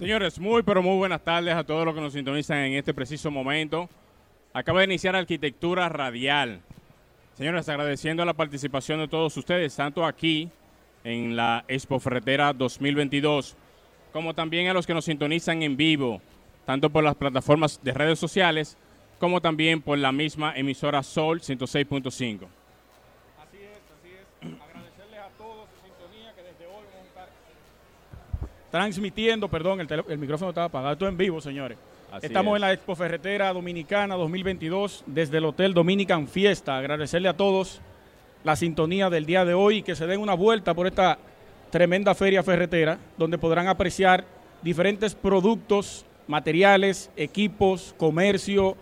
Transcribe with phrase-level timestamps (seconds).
[0.00, 3.30] Señores, muy pero muy buenas tardes a todos los que nos sintonizan en este preciso
[3.30, 3.86] momento.
[4.54, 6.62] Acaba de iniciar Arquitectura Radial.
[7.34, 10.48] Señores, agradeciendo la participación de todos ustedes, tanto aquí
[11.04, 13.58] en la Expo Ferretera 2022,
[14.10, 16.22] como también a los que nos sintonizan en vivo,
[16.64, 18.78] tanto por las plataformas de redes sociales,
[19.18, 22.46] como también por la misma emisora Sol 106.5.
[28.70, 31.76] transmitiendo, perdón, el, micrófono estaba apagado, esto en vivo, señores.
[32.22, 36.76] Estamos en la Expo Ferretera Dominicana 2022 desde el Hotel Dominican Fiesta.
[36.76, 37.80] Agradecerle a todos
[38.42, 41.18] la sintonía del día de hoy y que se den una vuelta por esta
[41.70, 44.24] tremenda feria ferretera donde podrán apreciar
[44.60, 48.76] diferentes productos, materiales, equipos, comercio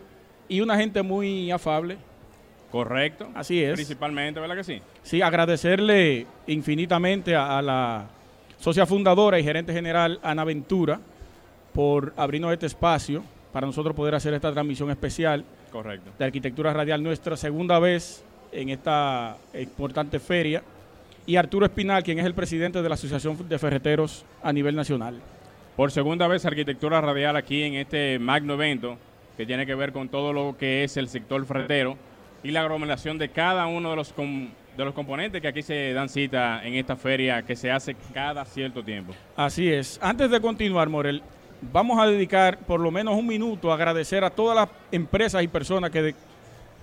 [0.48, 1.98] y una gente muy afable.
[2.70, 3.28] Correcto.
[3.34, 3.74] Así es.
[3.74, 4.80] Principalmente, ¿verdad que sí?
[5.02, 8.08] Sí, agradecerle infinitamente a la
[8.58, 11.00] socia fundadora y gerente general Ana Ventura,
[11.72, 16.10] por abrirnos este espacio para nosotros poder hacer esta transmisión especial Correcto.
[16.18, 20.62] de Arquitectura Radial, nuestra segunda vez en esta importante feria,
[21.26, 25.20] y Arturo Espinal, quien es el presidente de la Asociación de Ferreteros a nivel nacional.
[25.76, 28.96] Por segunda vez Arquitectura Radial aquí en este magno evento
[29.36, 31.96] que tiene que ver con todo lo que es el sector ferretero
[32.42, 34.12] y la aglomeración de cada uno de los
[34.78, 38.44] de los componentes que aquí se dan cita en esta feria que se hace cada
[38.44, 39.12] cierto tiempo.
[39.34, 39.98] Así es.
[40.00, 41.20] Antes de continuar, Morel,
[41.72, 45.48] vamos a dedicar por lo menos un minuto a agradecer a todas las empresas y
[45.48, 46.14] personas que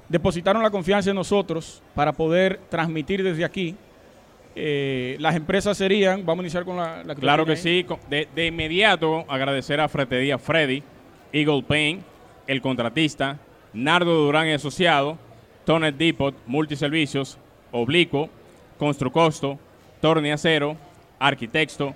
[0.09, 3.78] depositaron la confianza en nosotros para poder transmitir desde aquí.
[4.58, 7.02] Eh, las empresas serían, vamos a iniciar con la...
[7.02, 10.84] la claro que sí, de, de, inmediato agradecer a Fretería Freddy,
[11.31, 12.03] Eagle Paint,
[12.46, 13.40] el contratista,
[13.74, 15.18] Nardo Durán y Asociado,
[15.64, 17.38] Tonet Depot, Multiservicios,
[17.75, 18.30] Oblicuo,
[18.80, 19.59] Construcosto,
[20.02, 20.78] Torne Acero,
[21.19, 21.94] Arquitecto,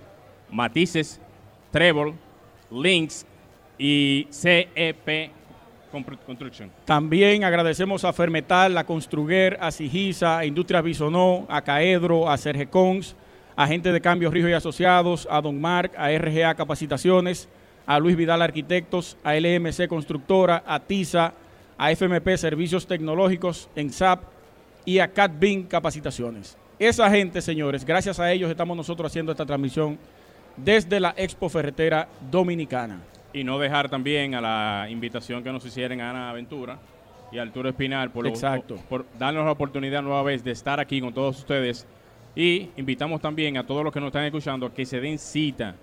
[0.52, 1.20] Matices,
[1.72, 2.14] Trébol,
[2.70, 3.26] Links
[3.78, 5.32] y CEP
[6.26, 6.70] Construction.
[6.86, 13.16] También agradecemos a Fermetal, a Construguer, a Sigisa, a Industrias Bisonó, a Caedro, a Sergecons,
[13.56, 17.48] a Gente de Cambios Ríos y Asociados, a Don Marc, a RGA Capacitaciones,
[17.86, 21.34] a Luis Vidal Arquitectos, a LMC Constructora, a TISA,
[21.78, 24.39] a FMP Servicios Tecnológicos, en SAP,
[24.86, 26.58] y a CatBin Capacitaciones.
[26.78, 30.00] Esa gente, señores, gracias a ellos estamos nosotros haciendo esta transmisión
[30.56, 33.02] desde la Expo Ferretera Dominicana.
[33.34, 36.80] Y no dejar también a la invitación que nos hicieron a Ana Aventura
[37.32, 38.32] y a Arturo Espinal por,
[38.88, 41.86] por darnos la oportunidad nueva vez de estar aquí con todos ustedes.
[42.36, 45.76] Y invitamos también a todos los que nos están escuchando a que se den cita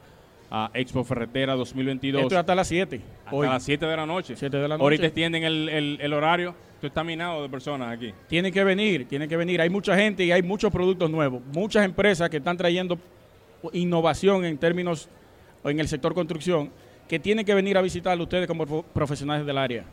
[0.51, 2.23] a Expo Ferretera 2022.
[2.23, 3.01] Esto hasta las 7.
[3.27, 4.35] Hasta las 7 de la noche.
[4.37, 4.83] 7 de la noche.
[4.83, 8.13] Ahorita extienden el, el, el horario Esto está minado de personas aquí.
[8.29, 9.63] Tienen que venir, tienen que venir.
[9.63, 11.43] Hay mucha gente y hay muchos productos nuevos.
[11.53, 12.99] Muchas empresas que están trayendo
[13.73, 15.09] innovación en términos
[15.63, 16.71] o en el sector construcción
[17.09, 19.85] que tienen que venir a visitar ustedes como profesionales del área.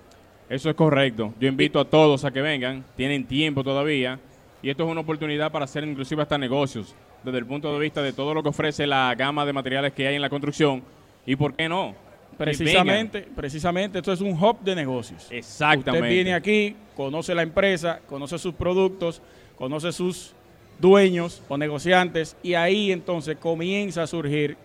[0.49, 1.33] Eso es correcto.
[1.39, 2.83] Yo invito a todos a que vengan.
[2.97, 4.19] Tienen tiempo todavía.
[4.61, 6.93] Y esto es una oportunidad para hacer inclusive hasta negocios
[7.23, 10.05] desde el punto de vista de todo lo que ofrece la gama de materiales que
[10.05, 10.83] hay en la construcción.
[11.25, 11.95] ¿Y por qué no?
[12.37, 15.27] Precisamente, precisamente, esto es un hub de negocios.
[15.29, 16.01] Exactamente.
[16.01, 19.21] Usted viene aquí, conoce la empresa, conoce sus productos,
[19.57, 20.33] conoce sus
[20.79, 24.57] dueños o negociantes y ahí entonces comienza a surgir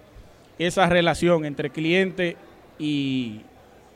[0.58, 2.36] esa relación entre cliente
[2.78, 3.42] y,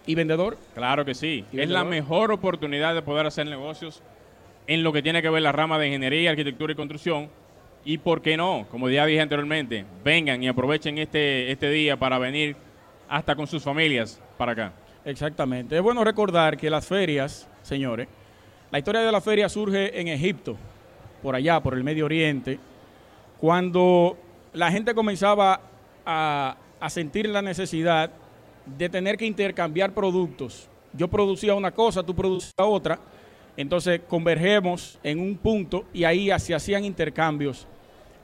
[0.06, 0.58] vendedor.
[0.74, 1.44] Claro que sí.
[1.52, 4.02] Es la mejor oportunidad de poder hacer negocios
[4.66, 7.28] en lo que tiene que ver la rama de ingeniería, arquitectura y construcción
[7.84, 12.18] y por qué no, como ya dije anteriormente, vengan y aprovechen este, este día para
[12.18, 12.56] venir
[13.12, 14.72] hasta con sus familias para acá.
[15.04, 15.76] Exactamente.
[15.76, 18.08] Es bueno recordar que las ferias, señores,
[18.70, 20.56] la historia de la feria surge en Egipto,
[21.22, 22.58] por allá, por el Medio Oriente,
[23.38, 24.16] cuando
[24.54, 25.60] la gente comenzaba
[26.06, 26.56] a,
[26.88, 28.10] sentir la necesidad
[28.64, 30.70] de tener que intercambiar productos.
[30.94, 32.98] Yo producía una cosa, tú producías otra,
[33.58, 37.66] entonces convergemos en un punto y ahí se hacían intercambios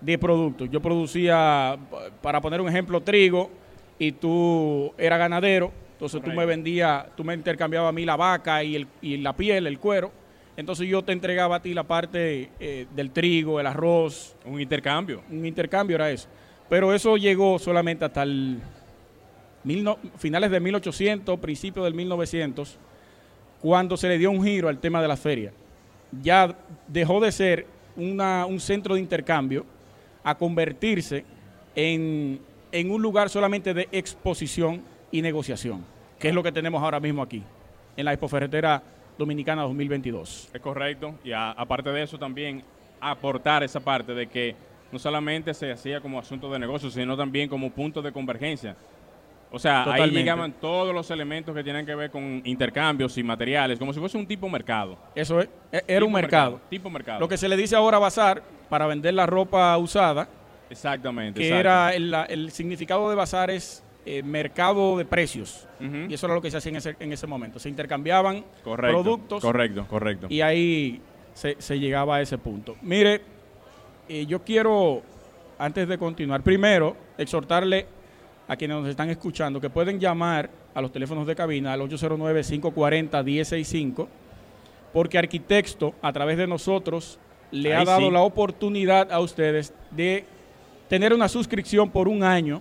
[0.00, 0.70] de productos.
[0.70, 1.79] Yo producía,
[2.23, 3.50] para poner un ejemplo, trigo
[3.98, 8.62] y tú eras ganadero, entonces tú me vendías, tú me intercambiabas a mí la vaca
[8.62, 10.12] y, el, y la piel, el cuero.
[10.56, 14.36] Entonces yo te entregaba a ti la parte eh, del trigo, el arroz.
[14.44, 15.22] Un intercambio.
[15.30, 16.28] Un intercambio era eso.
[16.68, 18.58] Pero eso llegó solamente hasta el
[20.16, 22.78] finales de 1800, principios del 1900,
[23.60, 25.52] cuando se le dio un giro al tema de la feria.
[26.22, 26.54] Ya
[26.86, 27.66] dejó de ser
[27.96, 29.66] una- un centro de intercambio
[30.24, 31.24] a convertirse
[31.74, 32.40] en,
[32.73, 35.85] en un lugar solamente de exposición y negociación,
[36.19, 37.43] que es lo que tenemos ahora mismo aquí,
[37.97, 38.82] en la Expo Ferretera
[39.19, 40.50] Dominicana 2022.
[40.53, 41.15] Es correcto.
[41.25, 42.62] Y a- aparte de eso también
[43.00, 44.55] aportar esa parte de que
[44.93, 48.76] no solamente se hacía como asunto de negocio, sino también como punto de convergencia.
[49.50, 50.19] O sea, ahí Totalmente.
[50.20, 54.19] llegaban todos los elementos que tienen que ver con intercambios y materiales, como si fuese
[54.19, 54.99] un tipo mercado.
[55.15, 56.61] Eso es, e- era Tipo un mercado.
[56.69, 57.20] Tipo mercado.
[57.20, 60.29] Lo que se le dice ahora bazar para vender la ropa usada,
[60.70, 61.41] Exactamente.
[61.41, 61.61] que exacto.
[61.61, 61.94] era
[62.29, 65.67] el, significado de bazar es eh, mercado de precios.
[65.81, 67.59] Y eso era lo que se hacía en ese, en ese momento.
[67.59, 69.03] Se intercambiaban Correcto.
[69.03, 70.26] productos Correcto, correcto.
[70.31, 71.00] y ahí
[71.35, 72.76] se, se llegaba a ese punto.
[72.82, 73.20] Mire,
[74.09, 75.03] eh, yo quiero,
[75.59, 77.87] antes de continuar, primero exhortarle
[78.49, 84.09] a quienes nos están escuchando que pueden llamar a los teléfonos de cabina al 809-540-165,
[84.93, 87.19] porque Arquitecto, a través de nosotros,
[87.50, 88.11] le ha dado sí.
[88.11, 90.25] la oportunidad a ustedes de
[90.88, 92.61] tener una suscripción por un año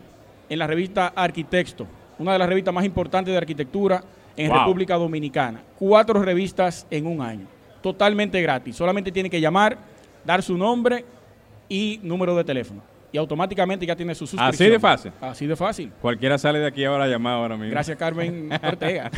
[0.49, 1.87] en la revista Arquitecto,
[2.19, 4.03] una de las revistas más importantes de arquitectura
[4.35, 4.59] en Wow.
[4.59, 5.61] República Dominicana.
[5.77, 7.47] Cuatro revistas en un año,
[7.81, 8.75] totalmente gratis.
[8.75, 9.77] Solamente tiene que llamar,
[10.25, 11.05] dar su nombre
[11.69, 12.81] y número de teléfono.
[13.09, 14.49] Y automáticamente ya tiene su suscripción.
[14.49, 15.11] Así de fácil.
[15.21, 15.91] Así de fácil.
[16.01, 17.71] Cualquiera sale de aquí ahora a llamar ahora mismo.
[17.71, 19.09] Gracias, Carmen Ortega.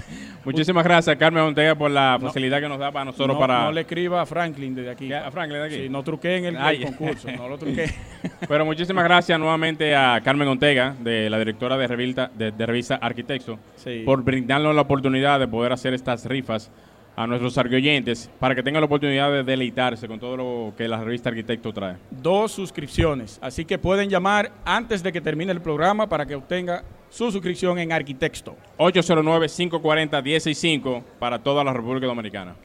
[0.45, 2.27] Muchísimas gracias, Carmen Ortega, por la No.
[2.27, 3.63] facilidad que nos da para nosotros no, para...
[3.65, 5.11] no le escriba a Franklin desde aquí.
[5.11, 5.75] ¿A Franklin de aquí?
[5.83, 7.31] Sí, no truqué en el, el concurso.
[7.31, 7.89] No lo truqué.
[8.47, 12.95] Pero muchísimas gracias nuevamente a Carmen Ortega, de la directora de revista, de, de revista
[12.95, 14.03] Arquitecto, Sí.
[14.05, 16.71] por brindarnos la oportunidad de poder hacer estas rifas
[17.15, 21.03] a nuestros argoyentes para que tengan la oportunidad de deleitarse con todo lo que la
[21.03, 21.97] revista Arquitecto trae.
[22.11, 23.37] Dos suscripciones.
[23.41, 27.77] Así que pueden llamar antes de que termine el programa para que obtenga su suscripción
[27.79, 28.55] en Arquitecto.
[28.77, 32.55] 809-540-165 para toda la República Dominicana.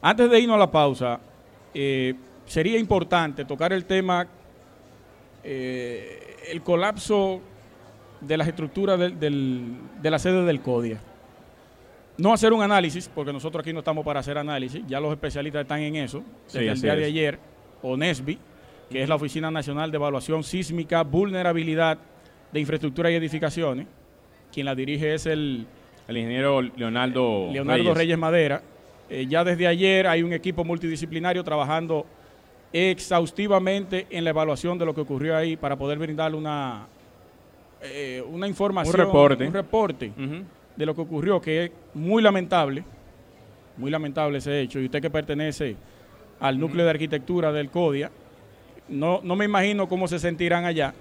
[0.00, 1.20] Antes de irnos a la pausa,
[1.72, 2.14] eh,
[2.44, 4.26] sería importante tocar el tema,
[5.44, 7.40] eh, el colapso
[8.20, 10.98] de las estructuras del- de la sede del CODIA.
[12.18, 15.62] No hacer un análisis, porque nosotros aquí no estamos para hacer análisis, ya los especialistas
[15.62, 17.38] están en eso, Sí, desde el día de ayer,
[17.82, 18.38] ONESBI,
[18.90, 21.98] que es la Oficina Nacional de Evaluación Sísmica, Vulnerabilidad
[22.52, 23.86] de Infraestructura y Edificaciones,
[24.52, 25.66] quien la dirige es el
[26.06, 28.62] El ingeniero Leonardo, Leonardo Reyes, Madera.
[29.08, 32.06] Eh, ya desde ayer hay un equipo multidisciplinario trabajando
[32.72, 36.86] exhaustivamente en la evaluación de lo que ocurrió ahí para poder brindarle una,
[37.82, 39.46] eh, una información, reporte.
[39.46, 40.12] un reporte.
[40.82, 42.82] De lo que ocurrió, que es muy lamentable,
[43.76, 44.80] muy lamentable ese hecho.
[44.80, 45.76] Y usted que pertenece
[46.40, 48.10] al núcleo de arquitectura del CODIA,
[48.88, 50.92] no, no me imagino cómo se sentirán allá.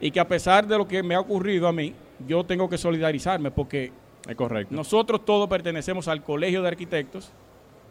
[0.00, 1.94] Y que a pesar de lo que me ha ocurrido a mí,
[2.28, 3.92] yo tengo que solidarizarme porque
[4.28, 4.74] Es correcto.
[4.74, 7.32] nosotros todos pertenecemos al Colegio de Arquitectos,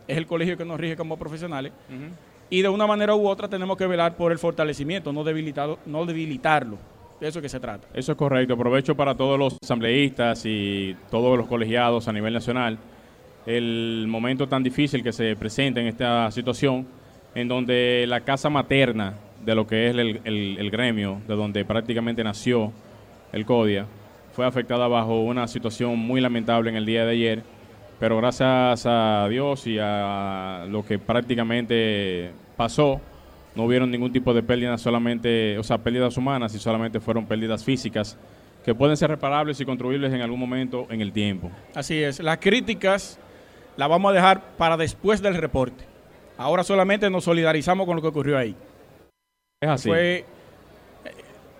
[0.07, 1.71] es el colegio que nos rige como profesionales,
[2.49, 6.05] y de una manera u otra tenemos que velar por el fortalecimiento, no, debilitado, no
[6.05, 6.77] debilitarlo.
[7.23, 7.87] De eso que se trata.
[7.93, 8.55] Eso es correcto.
[8.55, 12.77] Aprovecho para todos los asambleístas y todos los colegiados a nivel nacional
[13.45, 16.85] el momento tan difícil que se presenta en esta situación,
[17.33, 19.13] en donde la casa materna
[19.45, 22.73] de lo que es el, el- el gremio, de donde prácticamente nació
[23.31, 23.85] el CODIA,
[24.33, 27.43] fue afectada bajo una situación muy lamentable en el día de ayer,
[28.01, 32.99] pero gracias a Dios y a lo que prácticamente pasó,
[33.55, 37.63] no hubieron ningún tipo de pérdida, solamente, o sea, pérdidas humanas y solamente fueron pérdidas
[37.63, 38.17] físicas
[38.63, 41.51] que pueden ser reparables y construibles en algún momento en el tiempo.
[41.75, 42.19] Así es.
[42.19, 43.19] Las críticas
[43.75, 45.83] las vamos a dejar para después del reporte.
[46.37, 48.55] Ahora solamente nos solidarizamos con lo que ocurrió ahí.
[49.61, 49.89] Es así.
[49.89, 50.25] Fue eh,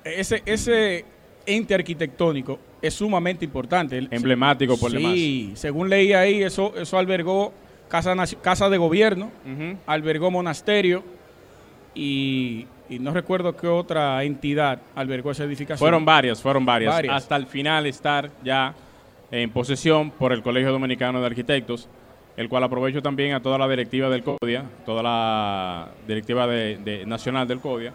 [0.04, 1.06] ese, ese
[1.46, 4.08] ente arquitectónico es sumamente importante.
[4.12, 5.14] Emblemático por demás.
[5.14, 7.54] Sí, según leí ahí, eso, eso albergó
[7.88, 9.32] casa, de gobierno,
[9.86, 11.04] albergó monasterio
[11.96, 15.80] y, y no recuerdo qué otra entidad albergó esa edificación.
[15.80, 17.16] Fueron varias, fueron varias, Varias.
[17.16, 18.74] Hasta el final estar ya
[19.32, 21.88] en posesión por el Colegio Dominicano de Arquitectos,
[22.38, 27.06] el cual aprovecho también a toda la directiva del CODIA, toda la directiva de- de-
[27.06, 27.94] nacional del CODIA,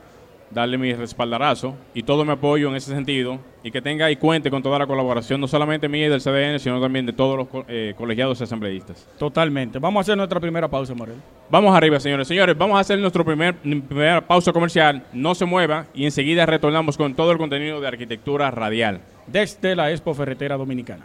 [0.51, 4.51] darle mi respaldarazo y todo mi apoyo en ese sentido y que tenga y cuente
[4.51, 7.49] con toda la colaboración, no solamente mía y del CDN, sino también de todos los
[7.49, 9.07] co- eh, colegiados y asambleístas.
[9.19, 9.79] Totalmente.
[9.79, 11.17] Vamos a hacer nuestra primera pausa, Morel.
[11.51, 12.29] Vamos arriba, señores.
[12.29, 15.03] Señores, vamos a hacer nuestro primer primera pausa comercial.
[15.13, 19.01] No se mueva y enseguida retornamos con todo el contenido de arquitectura radial.
[19.27, 21.05] Desde la Expo Ferretera Dominicana.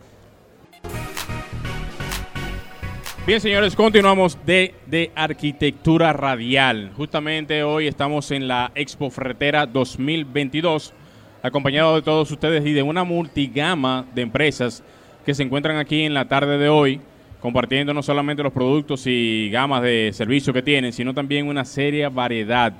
[3.25, 6.91] Bien, señores, continuamos de, de arquitectura radial.
[6.97, 10.93] Justamente hoy estamos en la Expo Ferretera 2022,
[11.41, 14.83] acompañado de todos ustedes y de una multigama de empresas
[15.25, 16.99] que se encuentran aquí en la tarde de hoy
[17.39, 22.09] compartiendo no solamente los productos y gamas de servicios que tienen, sino también una seria
[22.09, 22.73] variedad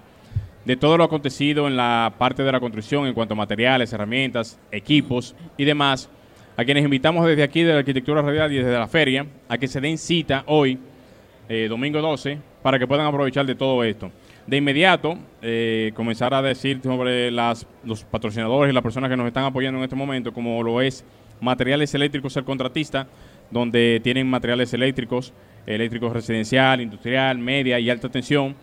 [0.66, 4.60] de todo lo acontecido en la parte de la construcción en cuanto a materiales, herramientas,
[4.74, 6.10] equipos y demás,
[6.56, 9.68] a quienes invitamos desde aquí de la Arquitectura Radial y desde la feria a que
[9.68, 10.78] se den cita hoy,
[11.50, 14.12] eh, domingo 12, para que puedan aprovechar de todo esto.
[14.46, 17.66] De inmediato, eh, comenzar a decir sobre los
[18.12, 21.04] patrocinadores y las personas que nos están apoyando en este momento, como lo es
[21.42, 23.08] Materiales Eléctricos El Contratista,
[23.50, 25.34] donde tienen materiales eléctricos,
[25.66, 28.56] eléctricos residencial, industrial, media y alta tensión,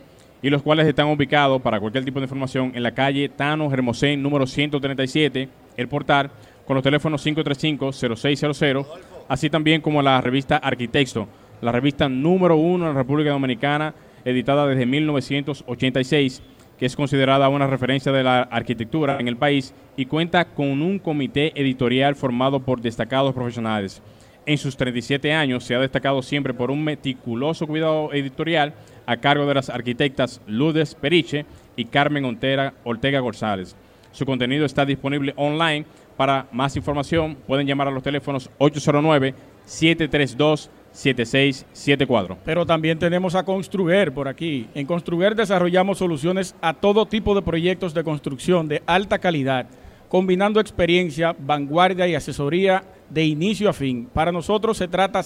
[0.42, 4.22] y los cuales están ubicados para cualquier tipo de información en la calle Tano Hermosén,
[4.22, 6.30] número 137, el portal,
[6.70, 8.86] con los teléfonos 535-0600,
[9.26, 11.26] así también como la revista Arquitecto,
[11.62, 13.92] la revista número uno en la República Dominicana,
[14.24, 16.40] editada desde 1986,
[16.78, 21.00] que es considerada una referencia de la arquitectura en el país y cuenta con un
[21.00, 24.00] comité editorial formado por destacados profesionales.
[24.46, 28.74] En sus 37 años se ha destacado siempre por un meticuloso cuidado editorial
[29.06, 33.74] a cargo de las arquitectas Lourdes Periche y Carmen Ortega, Ortega González.
[34.12, 35.84] Su contenido está disponible online.
[36.20, 39.34] Para más información pueden llamar a los teléfonos 809
[39.64, 42.36] 732 7674.
[42.44, 44.68] Pero también tenemos a Construger por aquí.
[44.74, 49.66] En Construger desarrollamos soluciones a todo tipo de proyectos de construcción de alta calidad,
[50.10, 54.06] combinando experiencia, vanguardia y asesoría de inicio a fin.
[54.12, 55.22] Para nosotros se trata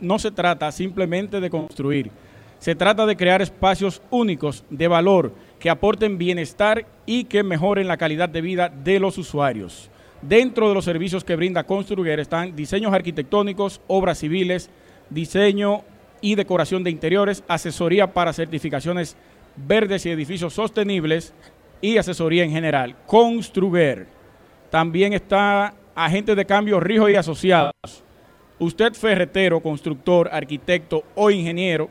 [0.00, 2.12] no se trata simplemente de construir,
[2.60, 7.96] se trata de crear espacios únicos de valor que aporten bienestar y que mejoren la
[7.96, 9.90] calidad de vida de los usuarios.
[10.28, 14.70] Dentro de los servicios que brinda Construger están diseños arquitectónicos, obras civiles,
[15.08, 15.84] diseño
[16.20, 19.16] y decoración de interiores, asesoría para certificaciones
[19.54, 21.32] verdes y edificios sostenibles
[21.80, 22.96] y asesoría en general.
[23.06, 24.08] Construger.
[24.68, 27.72] También está agente de cambio Rijo y Asociados.
[28.58, 31.88] Usted ferretero, constructor, arquitecto o ingeniero,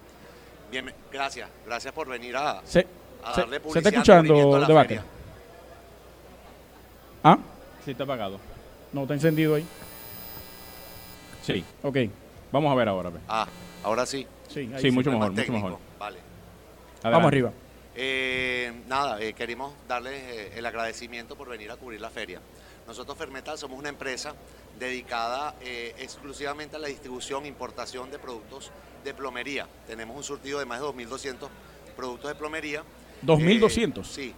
[0.71, 1.49] Bien, gracias.
[1.67, 2.63] Gracias por venir a, a
[3.37, 3.73] darle publicidad.
[3.73, 5.01] ¿Se está escuchando, debate?
[7.25, 7.39] ¿Ah?
[7.85, 8.39] Sí, está apagado.
[8.93, 9.67] No, está encendido ahí.
[11.43, 11.65] Sí.
[11.83, 11.97] Ok.
[12.51, 13.11] Vamos a ver ahora.
[13.29, 13.47] Ah,
[13.83, 14.27] ahora sí.
[14.49, 15.79] Sí, sí, mucho mejor, mucho mejor.
[15.99, 16.19] Vale.
[17.03, 17.53] Vamos arriba.
[17.95, 22.41] Eh, nada, eh, queremos darles eh, el agradecimiento por venir a cubrir la feria.
[22.87, 24.35] Nosotros Fermetal somos una empresa
[24.79, 28.71] dedicada eh, exclusivamente a la distribución e importación de productos
[29.05, 29.69] de plomería.
[29.87, 31.49] Tenemos un surtido de más de 2.200
[31.97, 32.83] productos de plomería.
[33.25, 34.01] ¿2.200?
[34.01, 34.35] Eh, sí.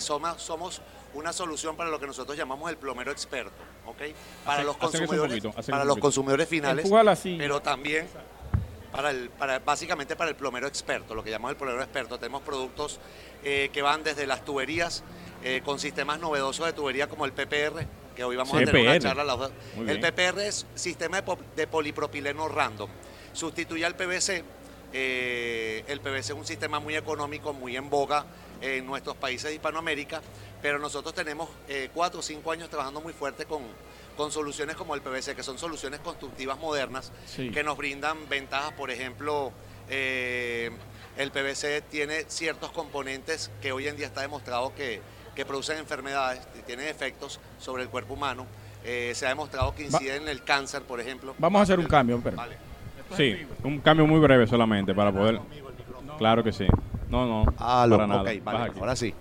[0.00, 0.82] Somos, somos
[1.14, 4.14] una solución para lo que nosotros llamamos el plomero experto, ¿ok?
[4.44, 6.90] Para los consumidores, para los consumidores finales,
[7.38, 8.06] pero también
[8.92, 12.18] para el, para, básicamente para el plomero experto, lo que llamamos el plomero experto.
[12.18, 13.00] Tenemos productos
[13.42, 15.02] que van desde las tuberías
[15.64, 19.50] con sistemas novedosos de tubería como el PPR, que hoy vamos a tener una charla.
[19.86, 21.22] el PPR es sistema
[21.56, 22.90] de, polipropileno random.
[23.32, 24.44] Sustituye al PVC.
[24.92, 28.26] Eh, el PVC es un sistema muy económico, muy en boga
[28.60, 30.20] en nuestros países de Hispanoamérica,
[30.60, 33.62] pero nosotros tenemos eh, cuatro o cinco años trabajando muy fuerte con,
[34.16, 38.90] con soluciones como el PVC, que son soluciones constructivas modernas que nos brindan ventajas, por
[38.90, 39.52] ejemplo,
[39.88, 40.70] eh,
[41.16, 45.00] el PVC tiene ciertos componentes que hoy en día está demostrado que,
[45.34, 48.46] que producen enfermedades, y tienen efectos sobre el cuerpo humano.
[48.84, 51.34] Eh, se ha demostrado que inciden en el cáncer, por ejemplo.
[51.38, 52.38] Vamos a hacer un cambio, pero.
[53.16, 55.40] Sí, un cambio muy breve solamente para poder.
[56.18, 56.66] Claro que sí.
[57.08, 57.52] No, no.
[57.58, 58.22] Ah, para nada.
[58.22, 59.12] vale, ahora sí.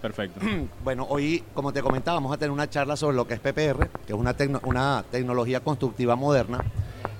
[0.00, 0.40] Perfecto.
[0.84, 3.88] bueno, hoy, como te comentaba, vamos a tener una charla sobre lo que es PPR,
[4.06, 6.64] que es una, una tecnología constructiva moderna,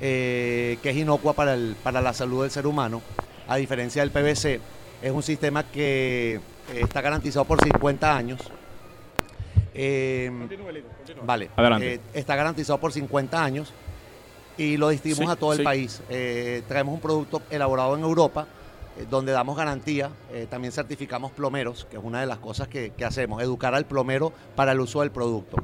[0.01, 3.03] eh, que es inocua para, el, para la salud del ser humano,
[3.49, 4.61] a diferencia del PVC.
[5.03, 6.41] Es un sistema que eh,
[6.83, 8.41] está garantizado por 50 años.
[9.75, 10.31] Eh,
[11.23, 13.73] vale, eh, está garantizado por 50 años
[14.57, 16.03] y lo distribuimos a todo el país.
[16.67, 18.47] traemos un producto elaborado en Europa
[19.11, 20.11] donde damos garantía,
[20.51, 24.73] también certificamos plomeros, que es una de las cosas que, hacemos, educar al plomero para
[24.73, 25.57] el uso del producto.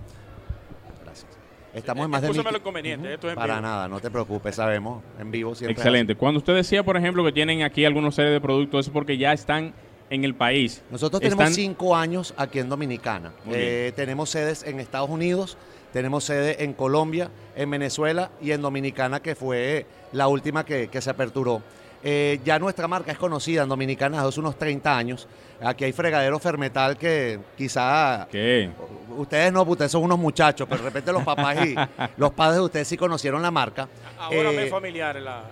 [1.05, 1.31] Gracias.
[1.75, 2.43] Estamos en más de mil...
[2.43, 5.73] lo conveniente, esto es Para nada, no te preocupes, sabemos, en vivo siempre.
[5.73, 6.15] Excelente.
[6.15, 9.33] Cuando usted decía, por ejemplo, que tienen aquí algunos series de productos, es porque ya
[9.33, 9.75] están
[10.11, 10.83] en el país.
[10.91, 13.33] Nosotros tenemos cinco años aquí en Dominicana.
[13.51, 15.57] Eh, tenemos sedes en Estados Unidos,
[15.93, 21.11] tenemos sede en Colombia, en Venezuela y en Dominicana, que fue la última que, se
[21.11, 21.63] aperturó.
[22.07, 25.27] Eh, ya nuestra marca es conocida en Dominicana hace unos 30 años.
[25.63, 28.29] Aquí hay fregadero Fermetal que quizá...
[28.31, 28.71] ¿Qué?
[29.17, 31.75] Ustedes no, ustedes son unos muchachos, pero de repente los papás y
[32.19, 33.89] los padres de ustedes sí conocieron la marca.
[34.19, 35.45] Ahora me es eh, familiar la...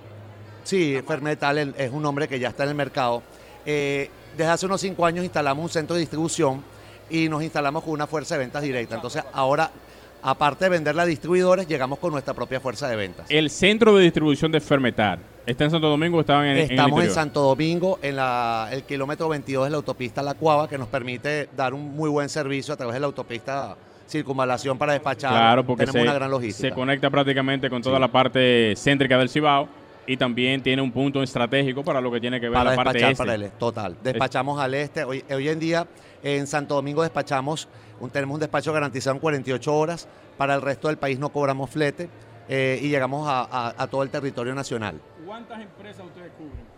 [0.62, 3.22] Sí, Fermetal es un nombre que ya está en el mercado.
[3.64, 6.62] Eh, desde hace unos cinco años instalamos un centro de distribución
[7.08, 8.96] y nos instalamos con una fuerza de ventas directa.
[8.96, 9.70] Entonces ahora,
[10.22, 13.26] aparte de venderla a distribuidores, llegamos con nuestra propia fuerza de ventas.
[13.28, 17.10] El centro de distribución de Fermetar, ¿está en Santo Domingo o estaban en, Estamos en,
[17.10, 21.74] Santo Domingo, en el kilómetro 22 de la autopista La Cuava, que nos permite dar
[21.74, 23.76] un muy buen servicio a través de la autopista
[24.08, 25.30] circunvalación para despachar.
[25.30, 26.68] Claro, porque Tenemos una gran logística.
[26.68, 29.68] se conecta prácticamente con toda la parte céntrica del Cibao
[30.06, 32.98] y también tiene un punto estratégico para lo que tiene que ver para la parte
[32.98, 33.16] este.
[33.16, 33.58] Para el este.
[33.58, 33.96] Total.
[34.02, 35.04] Despachamos al este.
[35.04, 35.86] Hoy, hoy en día
[36.22, 37.68] en Santo Domingo despachamos,
[38.00, 40.08] un, tenemos un despacho garantizado en 48 horas.
[40.36, 42.08] Para el resto del país no cobramos flete
[42.48, 45.00] eh, y llegamos a, todo el territorio nacional.
[45.26, 46.72] ¿Cuántas empresas ustedes cubren?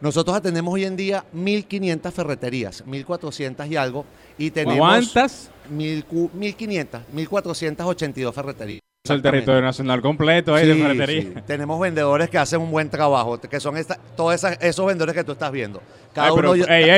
[0.00, 4.04] Nosotros atendemos hoy en día 1.500 ferreterías, 1.400 y algo.
[4.36, 5.50] Y tenemos ¿Cuántas?
[5.72, 11.42] 1.500, 1.482 ferreterías el territorio nacional completo de ferretería.
[11.44, 15.32] Tenemos vendedores que hacen un buen trabajo, que son esta, todos esos vendedores que tú
[15.32, 15.82] estás viendo.
[16.14, 16.54] pero,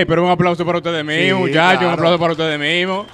[0.07, 3.07] pero un aplauso para ustedes mismos, muchachos, un aplauso para ustedes mismos.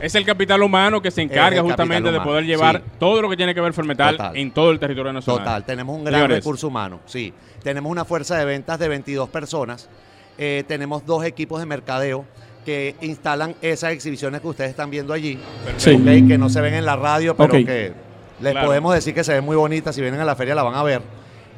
[0.00, 3.54] Es el capital humano que se encarga justamente de poder llevar todo lo que tiene
[3.54, 5.44] que ver Fermetal en todo el territorio nacional.
[5.44, 7.34] Total, tenemos un gran recurso humano, sí.
[7.62, 9.90] Tenemos una fuerza de ventas de 22 personas,
[10.38, 12.24] eh, tenemos dos equipos de mercadeo
[12.64, 15.38] que instalan esas exhibiciones que ustedes están viendo allí,
[15.84, 18.05] que no se ven en la radio, pero que
[18.40, 20.74] les podemos decir que se ven muy bonitas, si vienen a la feria la van
[20.74, 21.02] a ver.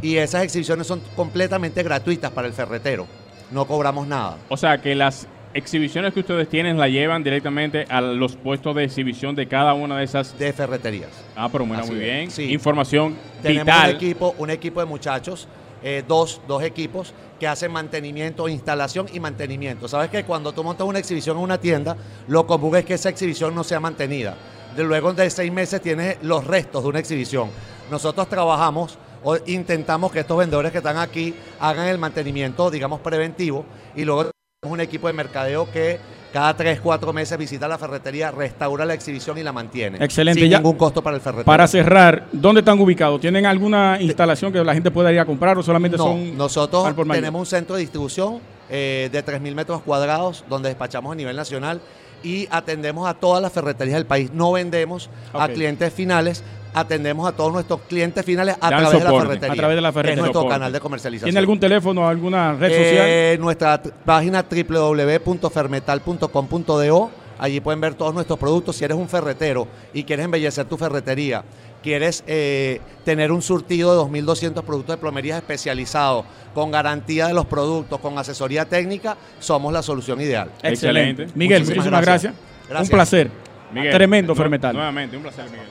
[0.00, 3.06] Y esas exhibiciones son completamente gratuitas para el ferretero.
[3.50, 4.36] No cobramos nada.
[4.48, 8.84] O sea que las exhibiciones que ustedes tienen la llevan directamente a los puestos de
[8.84, 11.10] exhibición de cada una de esas de ferreterías.
[11.34, 12.28] Ah, pero muy bien.
[12.38, 15.48] Información Tenemos un equipo, un equipo de muchachos,
[15.82, 19.88] eh, dos, dos equipos que hacen mantenimiento, instalación y mantenimiento.
[19.88, 21.96] Sabes que cuando tú montas una exhibición en una tienda,
[22.28, 24.36] lo común es que esa exhibición no sea mantenida
[24.84, 27.50] luego de seis meses tienes los restos de una exhibición.
[27.90, 33.64] Nosotros trabajamos o intentamos que estos vendedores que están aquí hagan el mantenimiento, digamos, preventivo
[33.96, 35.98] y luego tenemos un equipo de mercadeo que
[36.32, 39.98] cada tres, cuatro meses visita la ferretería, restaura la exhibición y la mantiene.
[40.04, 40.40] Excelente.
[40.40, 41.46] Sin ningún costo para el ferretero.
[41.46, 43.20] Para cerrar, ¿dónde están ubicados?
[43.20, 46.36] ¿Tienen alguna instalación que la gente pueda ir a comprar o solamente no, son...?
[46.36, 51.34] nosotros tenemos un centro de distribución eh, de 3.000 metros cuadrados donde despachamos a nivel
[51.34, 51.80] nacional
[52.22, 54.30] y atendemos a todas las ferreterías del país.
[54.32, 59.10] No vendemos a clientes finales, atendemos a todos nuestros clientes finales a través de la
[59.10, 59.52] ferretería.
[59.52, 60.14] A través de la ferretería.
[60.14, 61.28] es nuestro canal de comercialización.
[61.28, 63.06] ¿Tiene algún teléfono, alguna red social?
[63.08, 67.10] Eh, nuestra página www.fermetal.com.do.
[67.40, 68.76] Allí pueden ver todos nuestros productos.
[68.76, 71.44] Si eres un ferretero y quieres embellecer tu ferretería,
[71.82, 77.46] quieres eh, tener un surtido de 2.200 productos de plomerías especializados, con garantía de los
[77.46, 80.50] productos, con asesoría técnica, somos la solución ideal.
[80.62, 81.28] Excelente.
[81.34, 82.34] Miguel, muchísimas, gracias.
[82.78, 83.30] Un placer.
[83.72, 84.74] Tremendo Fermetal.
[84.74, 85.66] Nuevamente, un placer, Miguel.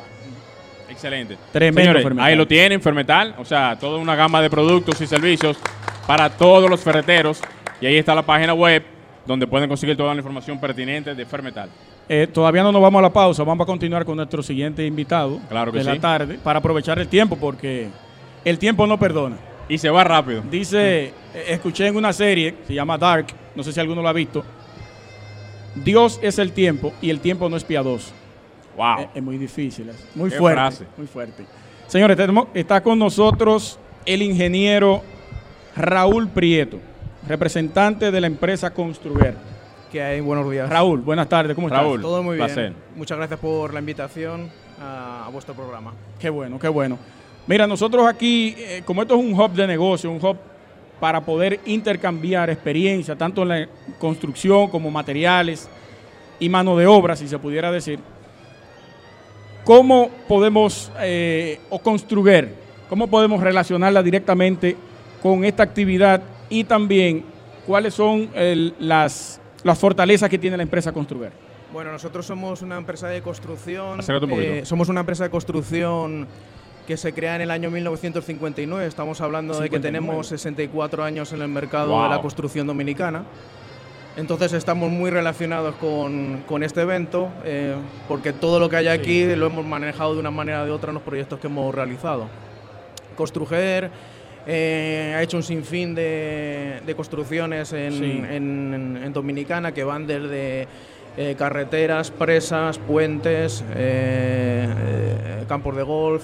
[0.89, 1.37] Excelente.
[1.51, 2.25] Tremendo Fermetal.
[2.25, 3.35] Ahí lo tienen, Fermetal.
[3.37, 5.57] O sea, toda una gama de productos y servicios
[6.05, 7.41] para todos los ferreteros.
[7.81, 8.83] Y ahí está la página web
[9.25, 11.69] donde pueden conseguir toda la información pertinente de Fermetal.
[12.09, 15.39] Eh, todavía no nos vamos a la pausa, vamos a continuar con nuestro siguiente invitado
[15.49, 17.89] claro de la tarde para aprovechar el tiempo porque
[18.45, 19.37] el tiempo no perdona.
[19.69, 20.41] Y se va rápido.
[20.49, 21.13] Dice, eh,
[21.49, 24.45] escuché en una serie, se llama Dark, no sé si alguno lo ha visto.
[25.75, 28.13] Dios es el tiempo y el tiempo no es piadoso.
[28.77, 29.09] Wow.
[29.13, 30.85] Es, muy difícil, es muy fuerte.
[30.95, 31.43] Muy fuerte.
[31.87, 32.17] Señores,
[32.53, 35.03] está con nosotros el ingeniero
[35.75, 36.79] Raúl Prieto,
[37.27, 39.35] representante de la empresa Construer.
[39.91, 40.69] Que hay buenos días.
[40.69, 41.81] Raúl, buenas tardes, ¿cómo estás?
[41.81, 42.75] Raúl, Todo muy bien.
[42.95, 44.49] Muchas gracias por la invitación
[44.81, 45.93] a vuestro programa.
[46.19, 46.97] Qué bueno, qué bueno.
[47.47, 50.35] Mira, nosotros aquí, eh, como esto es un hub de negocio, un hub
[50.99, 55.69] para poder intercambiar experiencia, tanto en la construcción como materiales
[56.37, 57.99] y mano de obra, si se pudiera decir,
[59.63, 62.53] ¿cómo podemos eh, o construir,
[62.89, 64.75] cómo podemos relacionarla directamente
[65.21, 67.23] con esta actividad y también
[67.65, 68.29] cuáles son
[68.79, 71.31] las, las fortalezas que tiene la empresa Construir?
[71.71, 73.99] Bueno, nosotros somos una empresa de construcción.
[74.31, 76.27] Eh, somos una empresa de construcción
[76.87, 78.87] que se crea en el año 1959.
[78.87, 83.25] Estamos hablando de que tenemos 64 años en el mercado de la construcción dominicana.
[84.15, 87.75] Entonces estamos muy relacionados con, este evento eh,
[88.07, 90.89] porque todo lo que hay aquí lo hemos manejado de una manera o de otra
[90.89, 92.27] en los proyectos que hemos realizado.
[93.15, 93.91] Construger
[94.47, 100.67] eh, ha hecho un sinfín de, construcciones en, Dominicana que van desde
[101.17, 103.63] eh, carreteras, presas, puentes,
[105.47, 106.23] campos de golf,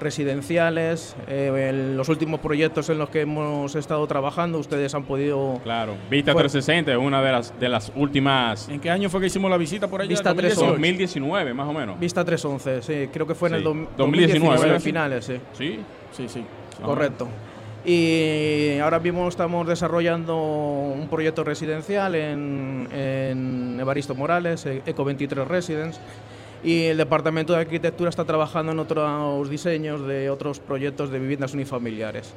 [0.00, 1.16] residenciales.
[1.26, 5.60] Eh, los últimos proyectos en los que hemos estado trabajando, ustedes han podido...
[5.64, 8.68] Claro, Vista 360 es una de las, de las últimas...
[8.68, 10.10] ¿En qué año fue que hicimos la visita por allá?
[10.10, 11.98] Vista 2019, más o menos.
[11.98, 13.64] Vista 311, sí, creo que fue en el
[13.96, 15.40] 2019, finales, sí.
[15.54, 15.80] Sí,
[16.12, 16.44] sí, sí.
[16.82, 17.28] Correcto.
[17.84, 26.00] Y ahora mismo estamos desarrollando un proyecto residencial en, en Evaristo Morales, Eco 23 Residence,
[26.62, 31.52] y el Departamento de Arquitectura está trabajando en otros diseños de otros proyectos de viviendas
[31.52, 32.32] unifamiliares.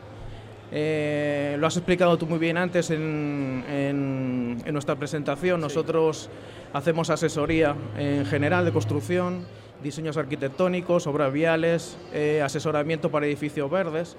[0.70, 5.62] Eh, lo has explicado tú muy bien antes en, en, nuestra presentación.
[5.62, 6.30] Nosotros
[6.74, 9.46] hacemos asesoría en general de construcción,
[9.82, 14.18] diseños arquitectónicos, obras viales, eh, asesoramiento para edificios verdes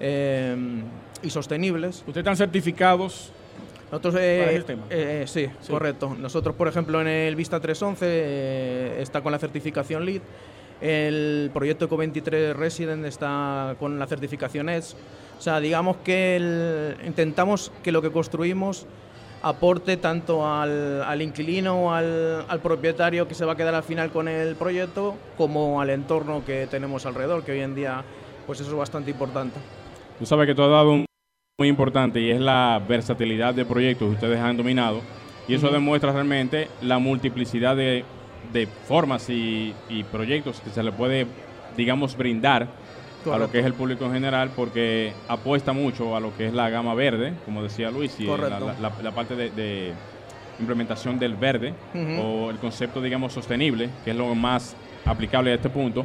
[0.00, 0.56] eh,
[1.22, 1.98] y sostenibles.
[2.06, 3.32] ¿Ustedes están certificados
[3.94, 6.16] nosotros, eh, eh, eh, sí, correcto.
[6.18, 10.20] Nosotros, por ejemplo, en el Vista 311 está con la certificación LEED.
[10.80, 14.96] El proyecto Eco23 Resident está con la certificación EDGE.
[15.38, 18.84] O sea, digamos que intentamos que lo que construimos
[19.42, 24.10] aporte tanto al, inquilino o al, al, propietario que se va a quedar al final
[24.10, 28.02] con el proyecto, como al entorno que tenemos alrededor, que hoy en día
[28.44, 29.60] pues eso es bastante importante.
[30.18, 31.06] Tú sabes que tú has dado un
[31.56, 35.02] muy importante y es la versatilidad de proyectos que ustedes han dominado.
[35.46, 38.04] Y eso demuestra realmente la multiplicidad de,
[38.88, 39.72] formas y,
[40.10, 41.26] proyectos que se le puede,
[41.76, 42.66] digamos, brindar
[43.32, 46.52] a lo que es el público en general porque apuesta mucho a lo que es
[46.52, 49.92] la gama verde, como decía Luis, y la, parte de,
[50.58, 51.72] implementación del verde
[52.20, 54.74] o el concepto, digamos, sostenible, que es lo más
[55.04, 56.04] aplicable a este punto.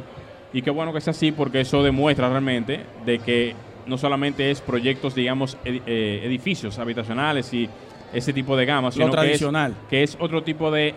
[0.52, 3.54] Y qué bueno que sea así porque eso demuestra realmente de que
[3.86, 7.68] no solamente es proyectos, digamos, eh, edificios habitacionales y
[8.12, 9.74] ese tipo de gama, sino tradicional.
[9.88, 10.94] Que, es, otro tipo de,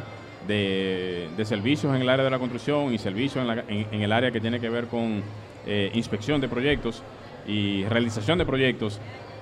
[0.49, 4.61] de, servicios en el área de la construcción y servicios en, el área que tiene
[4.61, 5.23] que ver con
[5.67, 7.03] eh, inspección de proyectos
[7.47, 8.99] y realización de proyectos.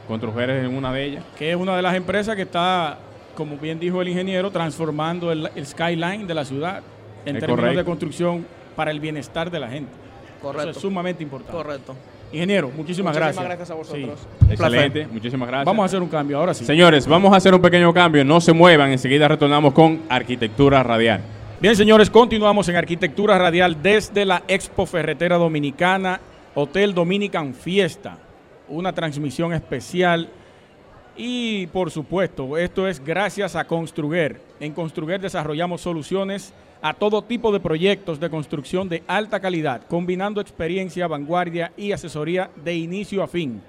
[0.09, 1.25] Construger es una de ellas.
[1.39, 2.99] Que es una de las empresas que está,
[3.37, 6.83] como bien dijo el ingeniero, transformando el, skyline de la ciudad
[7.25, 8.45] en términos de construcción
[8.77, 9.93] para el bienestar de la gente.
[10.41, 10.71] Correcto.
[10.71, 11.57] Eso es sumamente importante.
[11.57, 11.95] Correcto.
[12.33, 13.37] Ingeniero, muchísimas, gracias.
[13.37, 14.21] Muchísimas gracias a vosotros.
[14.49, 15.67] Excelente, muchísimas gracias.
[15.67, 16.65] Vamos a hacer un cambio ahora sí.
[16.65, 18.25] Señores, vamos a hacer un pequeño cambio.
[18.25, 21.21] No se muevan, enseguida retornamos con Arquitectura Radial.
[21.61, 26.21] Bien, señores, continuamos en Arquitectura Radial desde la Expo Ferretera Dominicana,
[26.55, 28.17] Hotel Dominican Fiesta.
[28.69, 30.29] Una transmisión especial.
[31.17, 34.41] Y por supuesto, esto es gracias a Construger.
[34.61, 40.41] En Construger desarrollamos soluciones a todo tipo de proyectos de construcción de alta calidad, combinando
[40.41, 43.63] experiencia, vanguardia y asesoría de inicio a fin.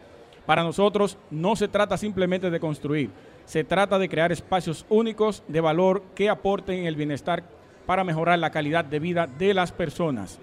[0.46, 3.10] Para nosotros no se trata simplemente de construir,
[3.46, 7.44] se trata de crear espacios únicos de valor que aporten el bienestar
[7.86, 10.40] para mejorar la calidad de vida de las personas.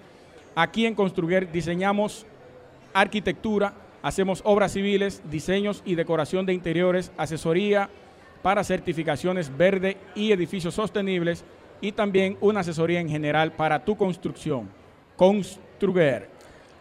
[0.55, 2.25] Aquí en Construir diseñamos
[2.93, 7.89] arquitectura, hacemos obras civiles, diseños y decoración de interiores, asesoría
[8.41, 11.43] para certificaciones verde y edificios sostenibles,
[11.81, 14.69] y también una asesoría en general para tu construcción.
[15.15, 16.29] Construger.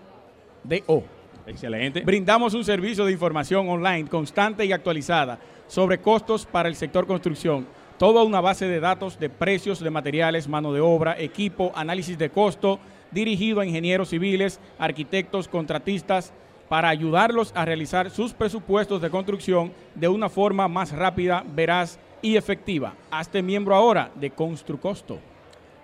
[1.47, 2.01] Excelente.
[2.01, 7.65] Brindamos un servicio de información online constante y actualizada sobre costos para el sector construcción.
[8.03, 12.31] Toda una base de datos de precios de materiales, mano de obra, equipo, análisis de
[12.31, 12.81] costo,
[13.13, 16.33] dirigido a ingenieros civiles, arquitectos, contratistas,
[16.69, 22.35] para ayudarlos a realizar sus presupuestos de construcción de una forma más rápida, veraz y
[22.35, 22.95] efectiva.
[23.09, 25.21] Hazte miembro ahora de Construcosto.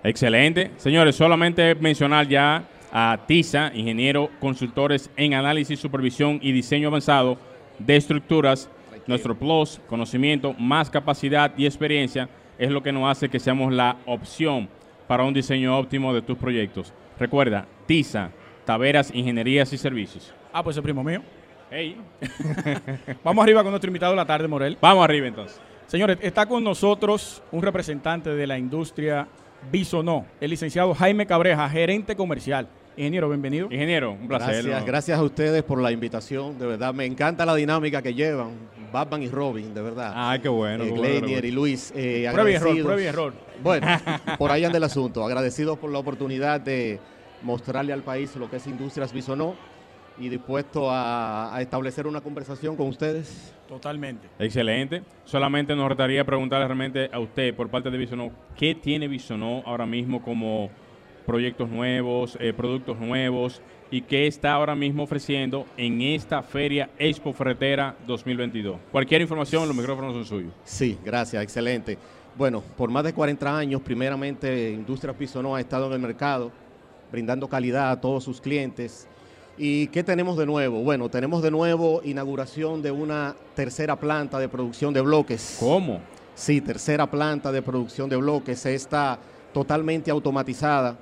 [0.02, 0.72] Excelente.
[0.76, 7.38] Señores, solamente mencionar ya a TISA, ingeniero consultores en análisis, supervisión y diseño avanzado
[7.78, 8.68] de estructuras.
[9.08, 13.96] Nuestro plus, conocimiento, más capacidad y experiencia es lo que nos hace que seamos la
[14.04, 14.68] opción
[15.06, 16.92] para un diseño óptimo de tus proyectos.
[17.18, 18.30] Recuerda, TISA,
[18.66, 20.34] Taveras, Ingenierías y Servicios.
[20.52, 21.22] Ah, pues el primo mío.
[21.70, 21.96] Hey.
[23.24, 24.76] Vamos arriba con nuestro invitado de la tarde, Morel.
[24.78, 25.58] Vamos arriba entonces.
[25.86, 29.26] Señores, está con nosotros un representante de la industria
[29.72, 32.68] Bisonó, el licenciado Jaime Cabreja, gerente comercial.
[32.98, 33.68] Ingeniero, bienvenido.
[33.70, 34.64] Ingeniero, un placer.
[34.64, 36.92] Gracias, gracias a ustedes por la invitación, de verdad.
[36.92, 38.50] Me encanta la dinámica que llevan,
[38.92, 40.12] Batman y Robin, de verdad.
[40.16, 40.82] Ah, qué bueno.
[40.82, 43.34] Eh, y Luis, eh, prueba y error, prueba y error.
[43.62, 43.86] Bueno,
[44.38, 45.24] por ahí anda el asunto.
[45.24, 46.98] Agradecidos por la oportunidad de
[47.42, 49.54] mostrarle al país lo que es Industrias Bisonó
[50.18, 53.54] y dispuesto a, establecer una conversación con ustedes.
[53.68, 54.26] Totalmente.
[54.40, 55.04] Excelente.
[55.24, 59.86] Solamente nos gustaría preguntarle realmente a usted, por parte de Bisonó, ¿qué tiene Bisonó ahora
[59.86, 60.68] mismo como
[61.28, 63.60] proyectos nuevos, eh, productos nuevos
[63.90, 68.78] y qué está ahora mismo ofreciendo en esta Feria Expo Ferretera 2022?
[68.90, 70.52] Cualquier información, los micrófonos son suyos.
[70.64, 71.98] Sí, gracias, excelente.
[72.34, 76.50] Bueno, por más de 40 años, primeramente, Industria Bisonó ha estado en el mercado,
[77.12, 79.06] brindando calidad a todos sus clientes
[79.60, 80.84] ¿Y qué tenemos de nuevo?
[80.84, 85.56] Bueno, tenemos de nuevo inauguración de una tercera planta de producción de bloques.
[85.58, 86.00] ¿Cómo?
[86.36, 88.64] Sí, tercera planta de producción de bloques.
[88.66, 89.18] Está
[89.52, 90.96] totalmente automatizada,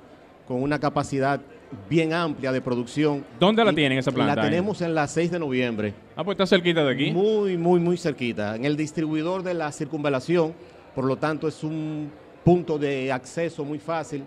[0.47, 1.41] con una capacidad
[1.89, 3.25] bien amplia de producción.
[3.39, 4.35] ¿Dónde la tienen esa planta?
[4.35, 5.93] La tenemos en la 6 de noviembre.
[6.15, 7.11] Ah, pues está cerquita de aquí.
[7.11, 8.55] Muy, muy, muy cerquita.
[8.55, 10.53] En el distribuidor de la circunvalación,
[10.95, 12.09] por lo tanto es un
[12.43, 14.23] punto de acceso muy fácil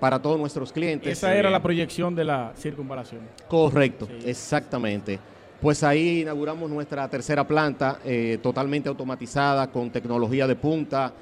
[0.00, 1.12] para todos nuestros clientes.
[1.12, 3.20] Esa era la proyección de la circunvalación.
[3.48, 5.20] Correcto, exactamente.
[5.60, 11.12] Pues ahí inauguramos nuestra tercera planta eh, totalmente automatizada, con tecnología de punta,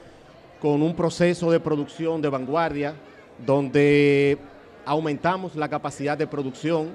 [0.60, 2.94] con un proceso de producción de vanguardia,
[3.44, 4.38] donde
[4.84, 6.90] aumentamos la capacidad de producción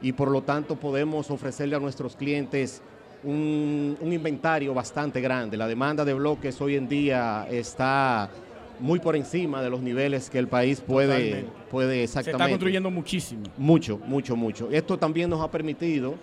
[0.00, 2.82] y por lo tanto podemos ofrecerle a nuestros clientes
[3.24, 5.56] un, un inventario bastante grande.
[5.56, 8.30] La demanda de bloques hoy en día está
[8.78, 12.38] muy por encima de los niveles que el país puede, puede exactamente.
[12.38, 13.42] Se está construyendo muchísimo.
[13.56, 14.68] Mucho, mucho, mucho.
[14.70, 16.14] Esto también nos ha permitido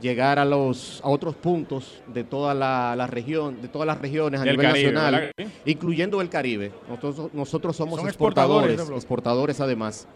[0.00, 4.44] llegar a los a otros puntos de toda la, región, de todas las regiones a
[4.44, 5.32] nivel nacional,
[5.64, 6.72] incluyendo el Caribe.
[6.88, 10.06] Nosotros, nosotros somos exportadores, exportadores, además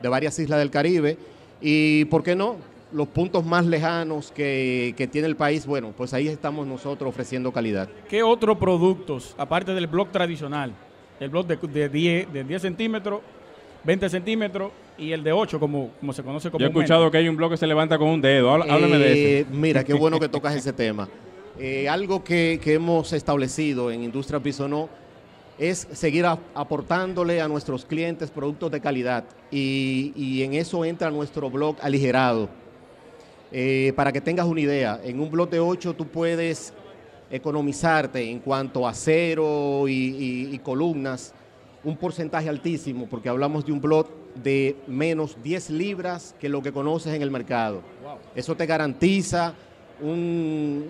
[0.00, 1.16] de varias islas del Caribe
[1.60, 2.56] y, ¿por qué no?
[2.92, 7.50] Los puntos más lejanos que, que tiene el país, bueno, pues ahí estamos nosotros ofreciendo
[7.52, 7.88] calidad.
[8.08, 10.74] ¿Qué otros productos, aparte del blog tradicional,
[11.18, 13.20] el blog de, 10, de 10 centímetros,
[13.84, 16.60] 20 centímetros y el de 8, como, como se conoce como.
[16.60, 18.50] Yo he escuchado que hay un blog que se levanta con un dedo.
[18.50, 19.48] Háblame de eso.
[19.50, 21.08] Eh, mira, qué bueno que tocas ese tema.
[21.58, 24.88] Eh, algo que, hemos establecido en Industria Pisonó
[25.58, 31.76] es seguir aportándole a nuestros clientes productos de calidad y, en eso entra nuestro blog
[31.82, 32.48] aligerado.
[33.54, 36.72] Eh, para que tengas una idea, en un blog de 8 tú puedes
[37.30, 41.34] economizarte en cuanto a acero y, columnas
[41.84, 46.72] un porcentaje altísimo, porque hablamos de un blot de menos 10 libras que lo que
[46.72, 47.82] conoces en el mercado.
[48.34, 49.54] Eso te garantiza
[50.00, 50.86] un,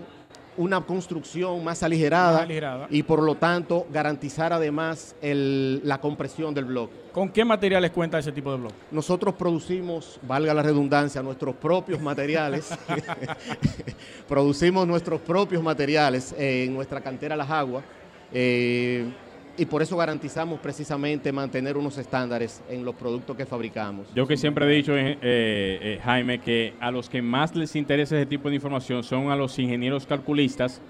[0.56, 2.46] una construcción más aligerada,
[2.90, 6.94] y por lo tanto garantizar además la compresión del bloque.
[7.12, 8.74] ¿Con qué materiales cuenta ese tipo de bloque?
[8.90, 12.70] Nosotros producimos, valga la redundancia, nuestros propios materiales.
[14.28, 17.84] producimos nuestros propios materiales en nuestra cantera Las Aguas.
[18.32, 19.10] Eh,
[19.56, 24.06] y por eso garantizamos precisamente mantener unos estándares en los productos que fabricamos.
[24.14, 28.16] Yo que siempre he dicho, eh, eh, Jaime, que a los que más les interesa
[28.16, 30.80] ese tipo de información son a los ingenieros calculistas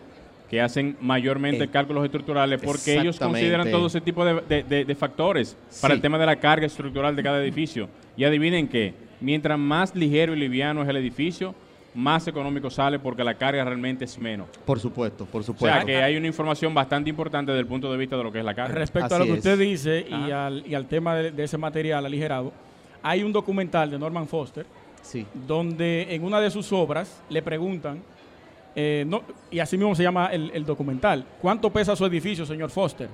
[0.48, 5.94] que hacen mayormente eh, cálculos estructurales porque ellos consideran todo ese tipo de, factores para
[5.94, 7.88] el tema de la carga estructural de cada edificio.
[8.16, 11.55] Y adivinen que mientras más ligero y liviano es el edificio,
[11.94, 14.48] más económico sale porque la carga realmente es menos.
[14.64, 15.66] Por supuesto, por supuesto.
[15.66, 18.33] O sea que hay una información bastante importante desde el punto de vista de lo
[18.33, 18.74] que es la carga.
[18.74, 22.52] Respecto a lo que usted dice y al, y al, tema de, ese material aligerado,
[23.02, 24.64] hay un documental de Norman Foster
[25.02, 25.26] sí.
[25.46, 28.02] donde en una de sus obras le preguntan,
[28.74, 33.09] eh, no, y así mismo se llama el, documental, ¿cuánto pesa su edificio, señor Foster?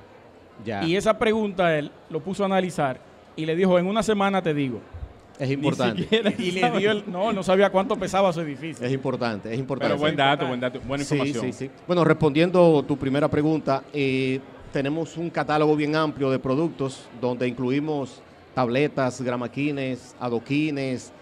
[0.64, 0.84] Ya.
[0.84, 3.00] Y esa pregunta él lo puso a analizar
[3.34, 4.80] y le dijo, en una semana te digo.
[5.38, 6.08] Es importante.
[6.38, 8.84] y le dio el, no, no sabía cuánto pesaba su edificio.
[8.84, 9.94] Es importante, es importante.
[9.94, 11.44] Pero buen dato, buen dato, buena información.
[11.46, 14.40] Sí, sí, Bueno, respondiendo tu primera pregunta, eh,
[14.72, 18.20] tenemos un catálogo bien amplio de productos donde incluimos
[18.54, 21.12] tabletas, gramaquines, adoquines,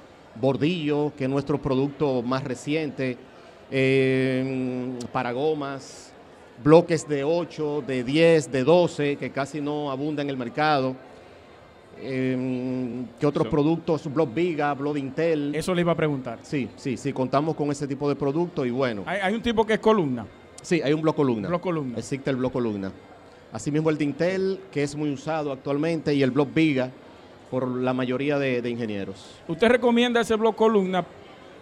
[0.41, 3.19] bordillo, que es nuestro producto más reciente,
[3.71, 6.13] eh, paragomas,
[6.63, 10.97] bloques de 8, de 10, de 12, que casi no abundan en el mercado.
[11.99, 14.13] Eh, ¿Qué otros productos?
[14.13, 15.55] Block Viga, Block Intel.
[15.55, 16.39] Eso le iba a preguntar.
[16.43, 19.05] Sí, sí, sí, contamos con ese tipo de productos y bueno.
[19.07, 20.27] Hay, un tipo que es columna.
[20.63, 21.49] Sí, hay un block columna.
[21.49, 21.99] Block columna.
[21.99, 22.93] Existe el block columna.
[23.53, 26.91] Asimismo el de Intel, que es muy usado actualmente, y el block Viga
[27.51, 29.41] por la mayoría de, ingenieros.
[29.47, 31.05] ¿Usted recomienda ese block columna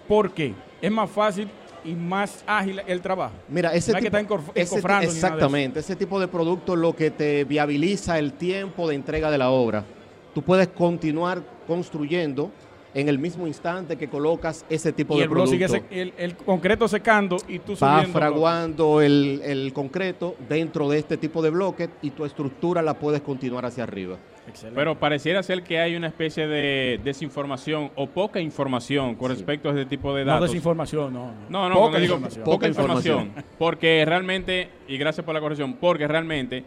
[0.08, 0.54] por qué?
[0.80, 1.48] ¿Es más fácil
[1.84, 3.34] y más ágil el trabajo.
[3.46, 8.94] Mira, ese tipo, exactamente, ese tipo de producto lo que te viabiliza el tiempo de
[8.94, 9.84] entrega de la obra
[10.34, 12.50] tú puedes continuar construyendo
[12.94, 15.68] en el mismo instante que colocas ese tipo de producto.
[15.68, 21.42] Sigue el, concreto secando y tú Vas fraguando el, el, concreto dentro de este tipo
[21.42, 24.16] de bloques y tu estructura la puedes continuar hacia arriba.
[24.74, 29.72] Pero pareciera ser que hay una especie de desinformación o poca información con respecto a
[29.72, 30.40] este tipo de datos.
[30.40, 31.32] No desinformación, no.
[31.48, 32.44] No, no, poca, información.
[32.44, 33.32] poca información.
[33.58, 36.62] Porque realmente, y gracias por la corrección, porque realmente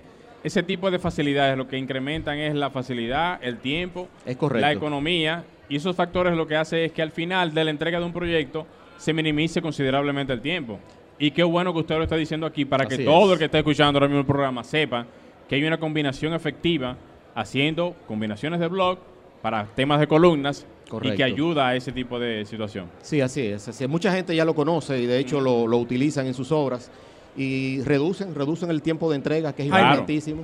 [0.47, 5.75] ese tipo de facilidades lo que incrementan es la facilidad, el tiempo, la economía, y
[5.75, 8.65] esos factores lo que hace es que al final de la entrega de un proyecto
[8.97, 10.79] se minimice considerablemente el tiempo.
[11.19, 13.57] Y qué bueno que usted lo está diciendo aquí para que todo el que está
[13.59, 15.05] escuchando ahora mismo el programa sepa
[15.49, 16.95] que hay una combinación efectiva
[17.35, 18.99] haciendo combinaciones de blog
[19.41, 20.65] para temas de columnas
[21.01, 22.89] y que ayuda a ese tipo de situación.
[23.01, 23.67] Sí, así es.
[23.67, 26.91] Así Mucha gente ya lo conoce y de hecho lo, lo utilizan en sus obras
[27.37, 30.43] y reducen, reducen el tiempo de entrega, que es importantísimo.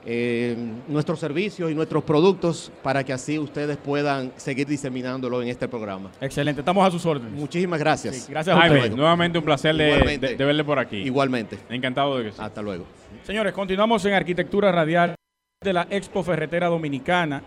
[0.06, 0.56] eh,
[0.88, 6.12] nuestros servicios y nuestros productos para que así ustedes puedan seguir diseminándolo en este programa.
[6.21, 7.34] Excelente, estamos a sus órdenes.
[7.34, 8.30] Muchísimas gracias.
[8.30, 8.95] gracias a ustedes.
[8.95, 10.97] Nuevamente un placer de, de, verle por aquí.
[10.97, 11.58] Igualmente.
[11.69, 12.38] Encantado de que sí.
[12.39, 12.86] Hasta luego.
[13.23, 15.16] Señores, continuamos en Arquitectura Radial
[15.61, 17.41] de la Expo Ferretera Dominicana.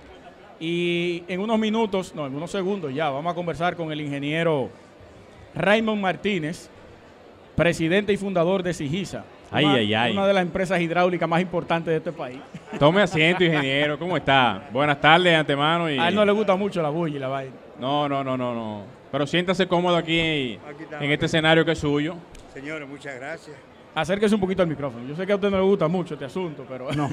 [0.59, 4.69] Y en unos minutos, no, en unos segundos ya, vamos a conversar con el ingeniero
[5.55, 6.69] Raymond Martínez,
[7.55, 9.25] presidente y fundador de Sigisa.
[9.53, 10.13] Ay, una, ay, ay.
[10.13, 12.41] una de las empresas hidráulicas más importantes de este país.
[12.81, 13.97] Tome asiento, ingeniero.
[13.97, 14.69] ¿Cómo está?
[14.73, 15.89] Buenas tardes de antemano.
[15.89, 15.97] Y...
[15.97, 17.55] A él no le gusta mucho la bulla y la vaina.
[17.79, 18.83] No, no, no, no, no.
[19.13, 20.59] Pero siéntase cómodo aquí,
[21.01, 22.17] en este escenario que es suyo.
[22.53, 23.57] Señores, muchas gracias.
[23.95, 25.07] Acérquese un poquito al micrófono.
[25.07, 27.11] Yo sé que a usted no le gusta mucho este asunto, pero no.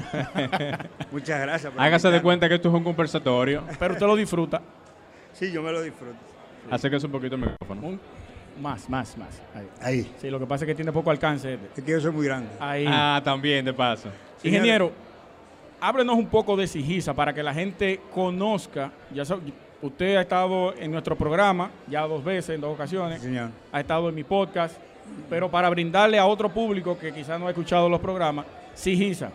[1.12, 1.72] Muchas gracias.
[1.76, 3.64] Hágase de cuenta que esto es un conversatorio.
[3.78, 4.62] Pero usted lo disfruta.
[5.32, 6.16] Sí, yo me lo disfruto.
[6.70, 7.98] Acérquese un poquito al micrófono.
[8.60, 9.42] más, más, más.
[9.82, 10.10] Ahí.
[10.20, 11.58] Sí, lo que pasa es que tiene poco alcance.
[11.76, 12.48] Es que yo soy muy grande.
[12.60, 12.84] Ahí.
[12.88, 14.08] Ah, también, de paso.
[14.44, 14.92] Ingeniero,
[15.80, 18.92] háblenos un poco de Sigisa para que la gente conozca.
[19.12, 19.24] Ya
[19.82, 23.20] usted ha estado en nuestro programa ya dos veces, en dos ocasiones.
[23.20, 23.50] señor.
[23.72, 24.76] Ha estado en mi podcast
[25.28, 29.30] pero para brindarle a otro público que quizás no ha escuchado los programas, SIGISA.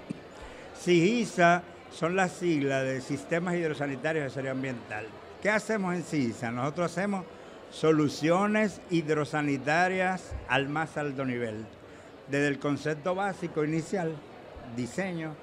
[0.79, 5.05] SIGISA son las siglas de Sistemas Hidrosanitarios de Serie Ambiental.
[5.41, 6.51] ¿Qué hacemos en SIGISA?
[6.51, 7.25] Nosotros hacemos
[7.71, 11.65] soluciones hidrosanitarias al más alto nivel,
[12.29, 14.13] desde el concepto básico inicial,
[14.75, 15.35] diseño,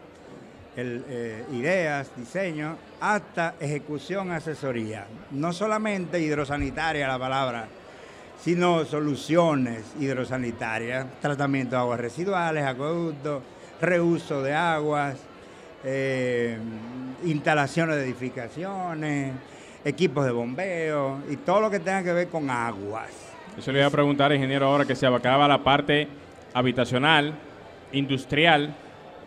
[0.76, 5.06] eh, ideas, diseño, hasta ejecución, asesoría.
[5.32, 7.66] No solamente hidrosanitaria la palabra,
[8.42, 13.42] sino soluciones hidrosanitarias, tratamiento de aguas residuales, acueductos,
[13.80, 15.16] reuso de aguas,
[15.84, 16.58] eh,
[17.24, 19.32] instalaciones de edificaciones,
[19.84, 23.10] equipos de bombeo y todo lo que tenga que ver con aguas.
[23.58, 26.08] Eso le iba a preguntar, ingeniero, ahora que se abacaba la parte
[26.54, 27.34] habitacional,
[27.92, 28.74] industrial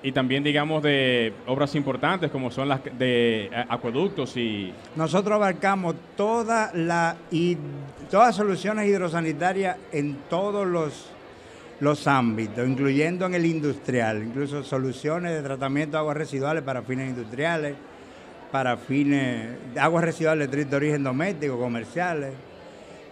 [0.04, 4.74] y también, digamos, de obras importantes como son las de acueductos y...
[4.98, 7.58] Nosotros abarcamos toda la, y,
[8.12, 11.10] todas soluciones hidrosanitarias en todos los,
[11.80, 17.08] los ámbitos, incluyendo en el industrial, incluso soluciones de tratamiento de aguas residuales para fines
[17.08, 17.76] industriales,
[18.52, 22.34] para fines de aguas residuales de origen doméstico, comerciales.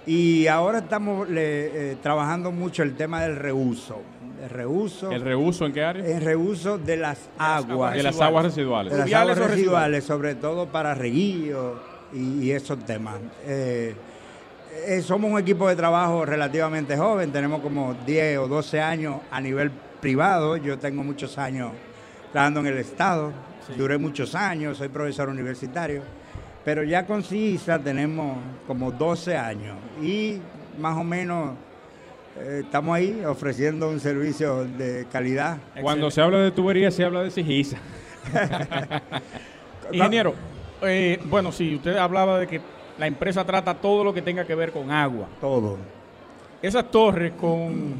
[0.05, 4.01] Y ahora estamos eh, trabajando mucho el tema del reuso
[4.41, 5.11] el reuso.
[5.11, 6.05] ¿El reuso en qué área?
[6.05, 7.93] El reuso de las aguas.
[7.93, 8.91] De las aguas residuales.
[8.91, 11.79] De las aguas residuales, sobre todo para reguío
[12.13, 13.19] y, esos temas.
[13.45, 13.95] Eh,
[14.87, 19.39] eh, somos un equipo de trabajo relativamente joven, tenemos como 10 o 12 años a
[19.39, 19.69] nivel
[20.01, 20.57] privado.
[20.57, 21.71] Yo tengo muchos años
[22.31, 23.31] trabajando en el Estado,
[23.77, 26.01] duré muchos años, soy profesor universitario,
[26.65, 30.39] pero ya con CISA tenemos como 12 años y
[30.79, 31.51] más o menos
[32.39, 35.57] eh, estamos ahí ofreciendo un servicio de calidad.
[35.82, 37.77] Cuando se habla de tubería, se habla de Sigisa.
[39.91, 40.34] Ingeniero,
[40.82, 42.61] eh, bueno, sí, usted hablaba de que
[42.97, 45.27] la empresa trata todo lo que tenga que ver con agua.
[45.39, 45.77] Todo.
[46.61, 47.95] Esas torres con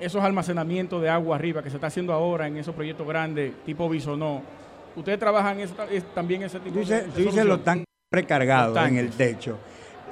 [0.00, 3.88] esos almacenamientos de agua arriba que se está haciendo ahora en esos proyectos grandes tipo
[3.88, 4.42] Bisonó,
[4.96, 5.58] ¿ustedes trabajan
[6.12, 9.58] también ese tipo de, Tú dices los tanques precargados en el techo.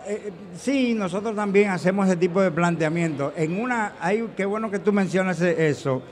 [0.06, 3.32] Eh, sí, nosotros también hacemos ese tipo de planteamiento.
[3.36, 6.02] En una, hay, qué bueno que tú mencionas eso.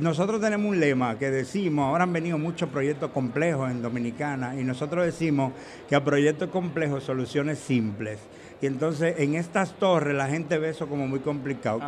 [0.00, 4.62] Nosotros tenemos un lema que decimos, ahora han venido muchos proyectos complejos en Dominicana y
[4.62, 5.52] nosotros decimos
[5.88, 8.18] que a proyectos complejos soluciones simples.
[8.60, 11.80] Y entonces en estas torres la gente ve eso como muy complicado.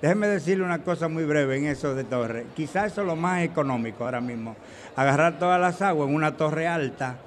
[0.00, 2.46] Déjeme decirle una cosa muy breve en eso de torres.
[2.54, 4.56] Quizás eso es lo más económico ahora mismo.
[4.94, 7.18] Agarrar todas las aguas en una torre alta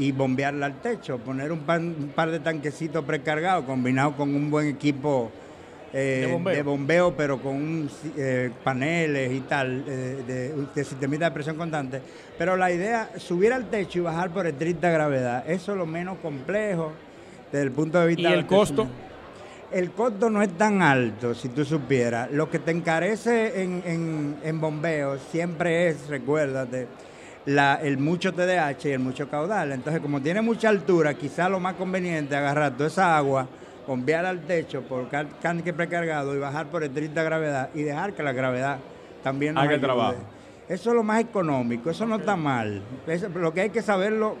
[0.00, 5.30] y bombearla al techo, poner un, par de tanquecitos precargados combinado con un buen equipo
[5.92, 7.14] eh, de, bombeo.
[7.14, 12.00] pero con eh, paneles y tal, eh, de, de sistemita de presión constante.
[12.38, 16.16] Pero la idea, subir al techo y bajar por estricta gravedad, eso es lo menos
[16.20, 16.92] complejo
[17.52, 18.30] desde el punto de vista...
[18.30, 18.88] ¿Y el costo?
[19.70, 22.32] El costo no es tan alto, si tú supieras.
[22.32, 26.88] Lo que te encarece en, en, en bombeo siempre es, recuérdate,
[27.46, 29.72] el mucho TDH y el mucho caudal.
[29.72, 33.46] Entonces, como tiene mucha altura, quizá lo más conveniente es agarrar toda esa agua,
[33.86, 35.08] bombear al techo por
[35.40, 38.78] tanque precargado y bajar por estricta gravedad y dejar que la gravedad
[39.22, 40.16] también nos Haga trabajo.
[40.68, 42.82] Eso es lo más económico, eso no está mal.
[43.34, 44.36] lo que hay que saberlo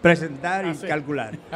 [0.00, 1.38] presentar y calcular.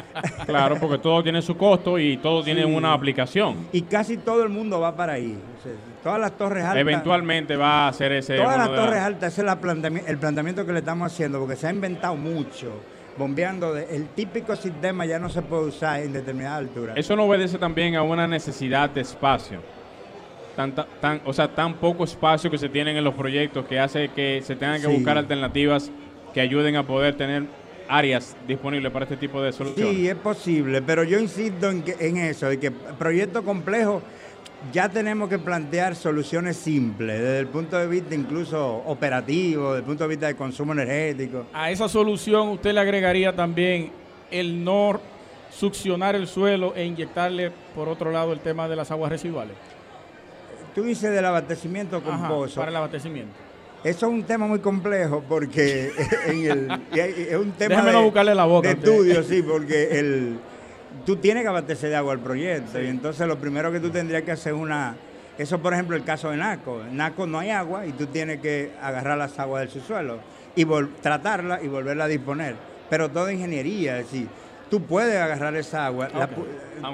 [0.47, 3.69] Claro, porque todo tiene su costo y todo tiene una aplicación.
[3.73, 5.39] Y casi todo el mundo va para ahí.
[6.03, 6.81] todas las torres altas.
[6.81, 8.37] Eventualmente va a ser ese.
[8.37, 11.71] Todas las torres altas, ese es el planteamiento que le estamos haciendo, porque se ha
[11.71, 12.73] inventado mucho.
[13.17, 16.95] Bombeando, el típico sistema ya no se puede usar en determinada altura.
[16.97, 19.61] Eso no obedece también a una necesidad de espacio.
[20.57, 24.09] Tan, tan, o sea, tan poco espacio que se tienen en los proyectos que hace
[24.09, 25.91] que se tengan que buscar alternativas
[26.33, 27.45] que ayuden a poder tener
[27.89, 29.95] áreas disponibles para este tipo de soluciones.
[29.95, 34.03] Sí, es posible, pero yo insisto en, que, en eso, de que proyecto complejo
[34.73, 39.85] ya tenemos que plantear soluciones simples, desde el punto de vista incluso operativo, desde el
[39.85, 41.47] punto de vista de consumo energético.
[41.53, 43.91] A esa solución usted le agregaría también
[44.31, 45.01] el no
[45.51, 49.55] succionar el suelo e inyectarle por otro lado el tema de las aguas residuales.
[50.75, 52.21] Tú dices del abastecimiento con
[52.55, 53.35] Para el abastecimiento.
[53.85, 55.93] Eso es un tema muy complejo porque
[56.27, 60.39] es un tema de, buscarle la boca, estudio, sí, porque el,
[61.05, 64.23] tú tienes que abastecer de agua al proyecto y entonces lo primero que tú tendrías
[64.23, 64.97] que hacer es una...
[65.37, 66.81] Eso, por ejemplo, el caso de Naco.
[66.81, 70.19] En Naco no hay agua y tú tienes que agarrar las aguas del subsuelo
[70.57, 70.65] y
[71.03, 72.55] tratarla y volverla a disponer.
[72.89, 74.29] Pero toda ingeniería, es decir,
[74.71, 76.09] tú puedes agarrar esa agua,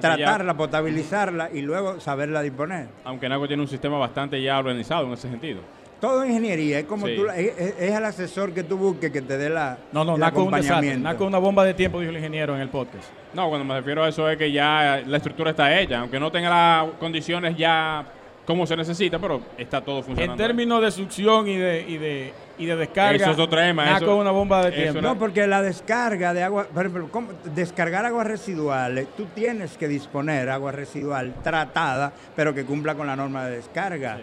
[0.01, 2.89] tratarla, potabilizarla y luego saberla disponer.
[3.05, 5.61] Aunque Naco tiene un sistema bastante ya organizado en ese sentido.
[6.01, 9.77] Todo ingeniería, es como tú, es, el asesor que tú busques que te dé la
[9.93, 11.27] No, no, Naco acompañamiento.
[11.27, 13.11] una bomba de tiempo, dijo el ingeniero en el podcast.
[13.35, 16.33] No, cuando me refiero a eso es que ya la estructura está hecha, aunque no
[16.33, 18.05] tenga las condiciones ya
[18.47, 20.43] como se necesita, pero está todo funcionando.
[20.43, 23.85] En términos de succión y de, y de, y de descarga, eso es otro tema.
[23.85, 25.01] Naco una bomba de tiempo.
[25.01, 27.09] No, porque la descarga de agua, por ejemplo,
[27.55, 33.15] descargar aguas residuales, tú tienes que disponer agua residual tratada, pero que cumpla con la
[33.15, 34.19] norma de descarga.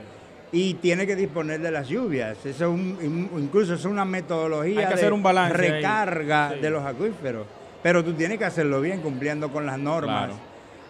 [0.52, 2.38] Y tiene que disponer de las lluvias.
[2.45, 7.45] Eso es un, incluso es una metodología de un recarga de los acuíferos.
[7.84, 10.32] Pero tú tienes que hacerlo bien, cumpliendo con las normas.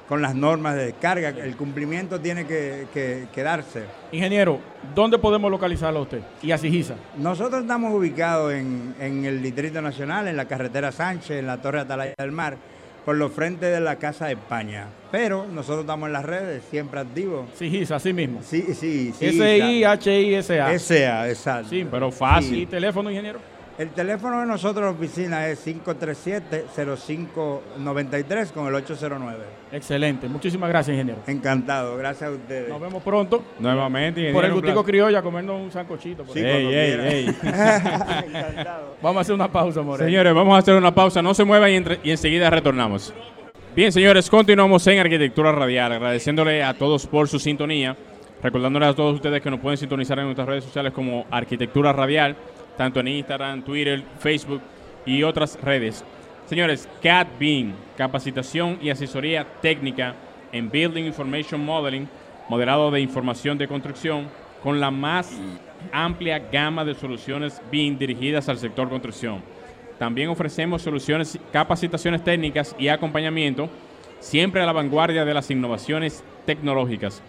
[0.07, 3.83] Con las normas de descarga, el cumplimiento tiene que, que, darse.
[4.13, 4.61] Ingeniero,
[4.95, 6.95] ¿dónde podemos localizarlo a usted y a Sigisa?
[7.17, 11.81] Nosotros estamos ubicados en, en el Distrito Nacional, en la carretera Sánchez, en la Torre
[11.81, 12.55] Atalaya del Mar
[13.07, 14.87] por los frentes de la Casa de España.
[15.13, 17.49] Pero nosotros estamos en las redes, siempre activos.
[17.55, 18.41] Sí, así mismo.
[18.43, 19.27] Sí, sí, sí.
[19.27, 20.73] S-I-H-I-S-A.
[20.73, 21.69] S-A, exacto.
[21.69, 22.57] Sí, pero fácil.
[22.57, 23.39] ¿Y teléfono, ingeniero?
[23.77, 29.37] El teléfono de nosotros la oficina es 537-0593 con el 809.
[29.71, 30.27] Excelente.
[30.27, 31.21] Muchísimas gracias, ingeniero.
[31.27, 31.95] Encantado.
[31.95, 32.69] Gracias a ustedes.
[32.69, 33.43] Nos vemos pronto.
[33.59, 34.35] Nuevamente, ingeniero.
[34.35, 36.25] Por el gustico criollo a comernos un sancochito.
[36.33, 37.27] sí, ey, ey, ey.
[38.25, 38.95] Encantado.
[38.99, 40.07] Vamos a hacer una pausa, Moreno.
[40.07, 41.21] Señores, vamos a hacer una pausa.
[41.21, 43.13] No se muevan y, y enseguida retornamos.
[43.75, 45.91] Bien, señores, continuamos en Arquitectura Radial.
[45.91, 47.95] Agradeciéndole a todos por su sintonía.
[48.41, 52.35] Recordándoles a todos ustedes que nos pueden sintonizar en nuestras redes sociales como Arquitectura Radial
[52.77, 54.61] tanto en Instagram, Twitter, Facebook
[55.05, 56.05] y otras redes.
[56.45, 60.15] Señores, CAD BIM, capacitación y asesoría técnica
[60.51, 62.07] en Building Information Modeling,
[62.47, 64.27] modelado de información de construcción,
[64.63, 65.31] con la más
[65.91, 69.41] amplia gama de soluciones BIM dirigidas al sector construcción.
[69.99, 73.69] También ofrecemos soluciones, capacitaciones técnicas y acompañamiento,
[74.19, 77.21] siempre a la vanguardia de las innovaciones tecnológicas.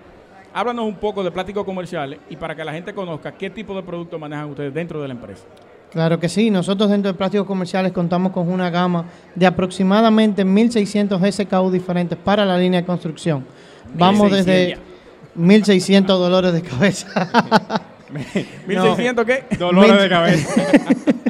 [0.52, 3.82] Háblanos un poco de plásticos comerciales y para que la gente conozca qué tipo de
[3.82, 5.44] productos manejan ustedes dentro de la empresa.
[5.90, 11.32] Claro que sí, nosotros dentro de plásticos comerciales contamos con una gama de aproximadamente 1.600
[11.32, 13.44] SKU diferentes para la línea de construcción.
[13.94, 14.78] Vamos desde
[15.36, 17.08] 1.600 dolores de cabeza.
[18.68, 19.56] ¿1.600 qué?
[19.56, 20.62] Dolores de cabeza.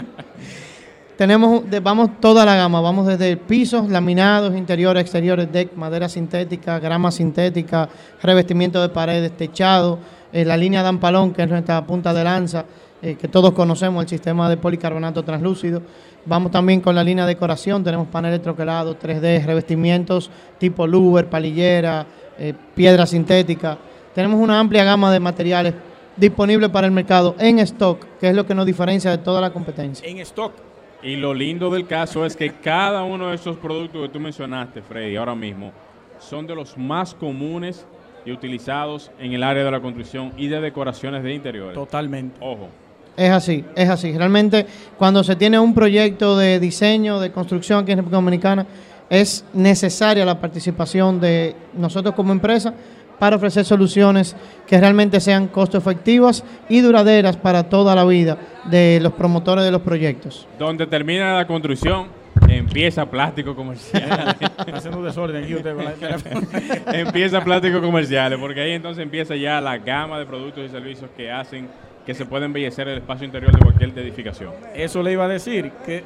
[1.21, 7.11] Tenemos, vamos toda la gama, vamos desde pisos, laminados, interiores, exteriores, deck, madera sintética, grama
[7.11, 7.91] sintética,
[8.23, 9.99] revestimiento de paredes, techado,
[10.33, 12.65] eh, la línea de Ampalón, que es nuestra punta de lanza,
[13.03, 15.83] eh, que todos conocemos, el sistema de policarbonato translúcido.
[16.25, 22.07] Vamos también con la línea de decoración, tenemos paneles troquelados, 3D, revestimientos tipo louver, palillera,
[22.39, 23.77] eh, piedra sintética.
[24.15, 25.75] Tenemos una amplia gama de materiales
[26.17, 29.53] disponibles para el mercado en stock, que es lo que nos diferencia de toda la
[29.53, 30.09] competencia.
[30.09, 30.70] En stock.
[31.03, 34.83] Y lo lindo del caso es que cada uno de esos productos que tú mencionaste,
[34.83, 35.73] Freddy, ahora mismo,
[36.19, 37.87] son de los más comunes
[38.25, 41.75] y utilizados en el área de la construcción y de decoraciones de interiores.
[41.75, 42.37] Totalmente.
[42.41, 42.69] Ojo.
[43.17, 44.17] Es así, es así.
[44.17, 44.67] Realmente
[44.99, 48.67] cuando se tiene un proyecto de diseño, de construcción aquí en República Dominicana,
[49.09, 52.75] es necesaria la participación de nosotros como empresa
[53.21, 54.35] para ofrecer soluciones
[54.67, 59.71] que realmente sean costo efectivas y duraderas para toda la vida de los promotores de
[59.71, 60.49] los proyectos.
[60.59, 62.09] Donde termina la construcción,
[62.49, 64.37] empieza plástico comercial.
[64.75, 69.79] Haciendo desorden aquí usted con la Empieza plástico comerciales, porque ahí entonces empieza ya la
[69.79, 71.69] gama de productos y servicios que hacen
[72.05, 74.53] que se puede embellecer el espacio interior de cualquier edificación.
[74.75, 76.03] Eso le iba a decir, que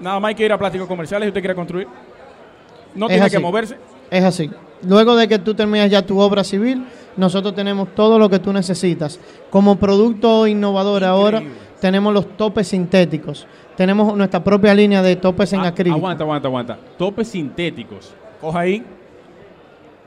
[0.00, 1.86] Nada más hay que ir a plásticos comerciales si usted quiere construir.
[2.94, 3.76] No tiene que moverse.
[4.10, 4.50] Es así.
[4.86, 6.84] Luego de que tú termines ya tu obra civil,
[7.16, 9.20] nosotros tenemos todo lo que tú necesitas.
[9.50, 11.42] Como producto innovador ahora,
[11.80, 13.46] tenemos los topes sintéticos.
[13.76, 15.96] Tenemos nuestra propia línea de topes en ah, acrílico.
[15.96, 16.78] Aguanta, aguanta, aguanta.
[16.98, 18.14] Topes sintéticos.
[18.40, 18.84] Coja ahí.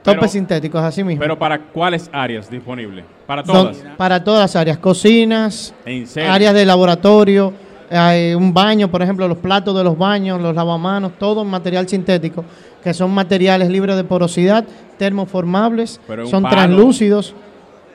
[0.04, 1.22] Topes sintéticos, así mismo.
[1.22, 3.06] Pero ¿para cuáles áreas disponibles?
[3.26, 3.84] ¿Para todas?
[3.96, 4.78] para todas las áreas.
[4.78, 5.74] Cocinas,
[6.28, 7.54] áreas de laboratorio,
[7.98, 11.88] hay un baño, por ejemplo, los platos de los baños, los lavamanos, todo en material
[11.88, 12.44] sintético,
[12.84, 14.66] que son materiales libres de porosidad,
[14.98, 17.36] termoformables, son translúcidos.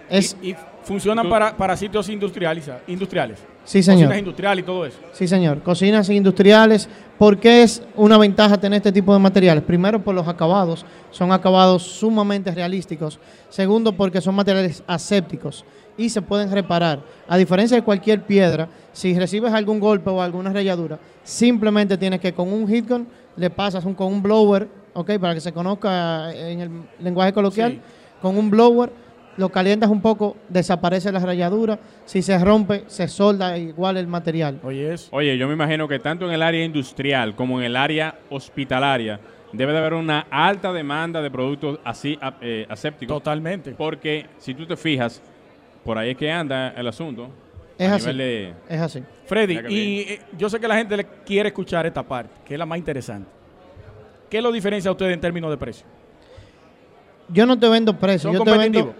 [0.09, 3.38] Es, y, funcionan para, para, sitios industriales, industriales.
[3.64, 4.05] Sí, señor.
[4.05, 4.99] Cocinas industriales y todo eso.
[5.12, 5.62] Sí, señor.
[5.62, 6.88] Cocinas industriales.
[7.18, 9.62] ¿Por qué es una ventaja tener este tipo de materiales?
[9.62, 10.86] Primero, por los acabados.
[11.11, 13.20] Son acabados sumamente realísticos.
[13.51, 15.66] Segundo, porque son materiales asépticos
[15.99, 17.01] y se pueden reparar.
[17.28, 22.32] A diferencia de cualquier piedra, si recibes algún golpe o alguna rayadura, simplemente tienes que
[22.32, 25.18] con un hitgun le pasas un, con un blower, ¿ok?
[25.20, 26.70] Para que se conozca en el
[27.01, 27.80] lenguaje coloquial,
[28.22, 28.90] con un blower
[29.36, 31.78] lo calientas un poco, desaparece la rayadura.
[32.05, 34.59] Si se rompe, se solda igual el material.
[34.64, 38.18] Oye, Oye, yo me imagino que tanto en el área industrial como en el área
[38.30, 39.20] hospitalaria
[39.53, 43.16] debe de haber una alta demanda de productos así eh, asépticos.
[43.16, 43.72] Totalmente.
[43.72, 45.22] Porque si tú te fijas,
[45.89, 47.30] por ahí es que anda el asunto.
[47.78, 48.11] Es así.
[48.68, 49.03] es así.
[49.24, 52.59] Freddy, y eh, yo sé que la gente le quiere escuchar esta parte, que es
[52.59, 53.26] la más interesante.
[54.28, 55.86] ¿Qué lo diferencia a usted en términos de precio?
[57.30, 58.95] Yo no te vendo precio, yo te vendo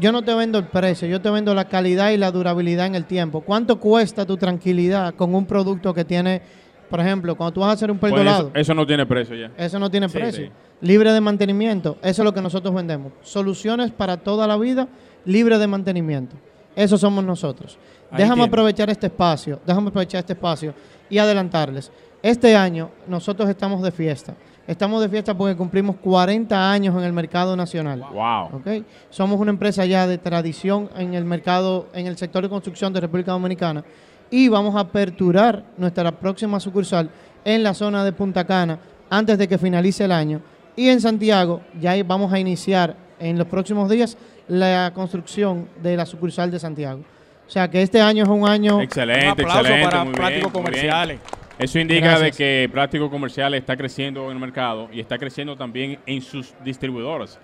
[0.00, 2.96] yo no te vendo el precio, yo te vendo la calidad y la durabilidad en
[2.96, 3.42] el tiempo.
[3.42, 6.42] ¿Cuánto cuesta tu tranquilidad con un producto que tiene,
[6.90, 8.50] por ejemplo, cuando tú vas a hacer un perdolado?
[8.52, 9.52] eso, no tiene precio ya.
[9.56, 10.50] Eso no tiene precio.
[10.80, 13.12] Libre de mantenimiento, eso es lo que nosotros vendemos.
[13.22, 14.88] Soluciones para toda la vida,
[15.26, 16.36] libre de mantenimiento.
[16.74, 17.78] Eso somos nosotros.
[18.16, 20.74] déjame aprovechar este espacio, déjame aprovechar este espacio
[21.10, 21.90] y adelantarles.
[22.22, 24.34] Este año nosotros estamos de fiesta.
[24.66, 28.04] Estamos de fiesta porque cumplimos 40 años en el mercado nacional.
[28.12, 28.58] Wow.
[28.60, 28.84] ¿okay?
[29.10, 33.00] Somos una empresa ya de tradición en el mercado, en el sector de construcción de
[33.00, 33.84] República Dominicana
[34.28, 37.10] y vamos a aperturar nuestra próxima sucursal
[37.44, 40.40] en la zona de Punta Cana antes de que finalice el año.
[40.74, 44.16] Y en Santiago ya vamos a iniciar en los próximos días
[44.48, 47.00] la construcción de la sucursal de Santiago.
[47.46, 48.80] O sea que este año es un año...
[48.80, 51.20] Excelente, un aplauso para prácticos comerciales.
[51.58, 55.98] Eso indica de que Plástico Comercial está creciendo en el mercado y está creciendo también
[56.04, 57.38] en sus distribuidores.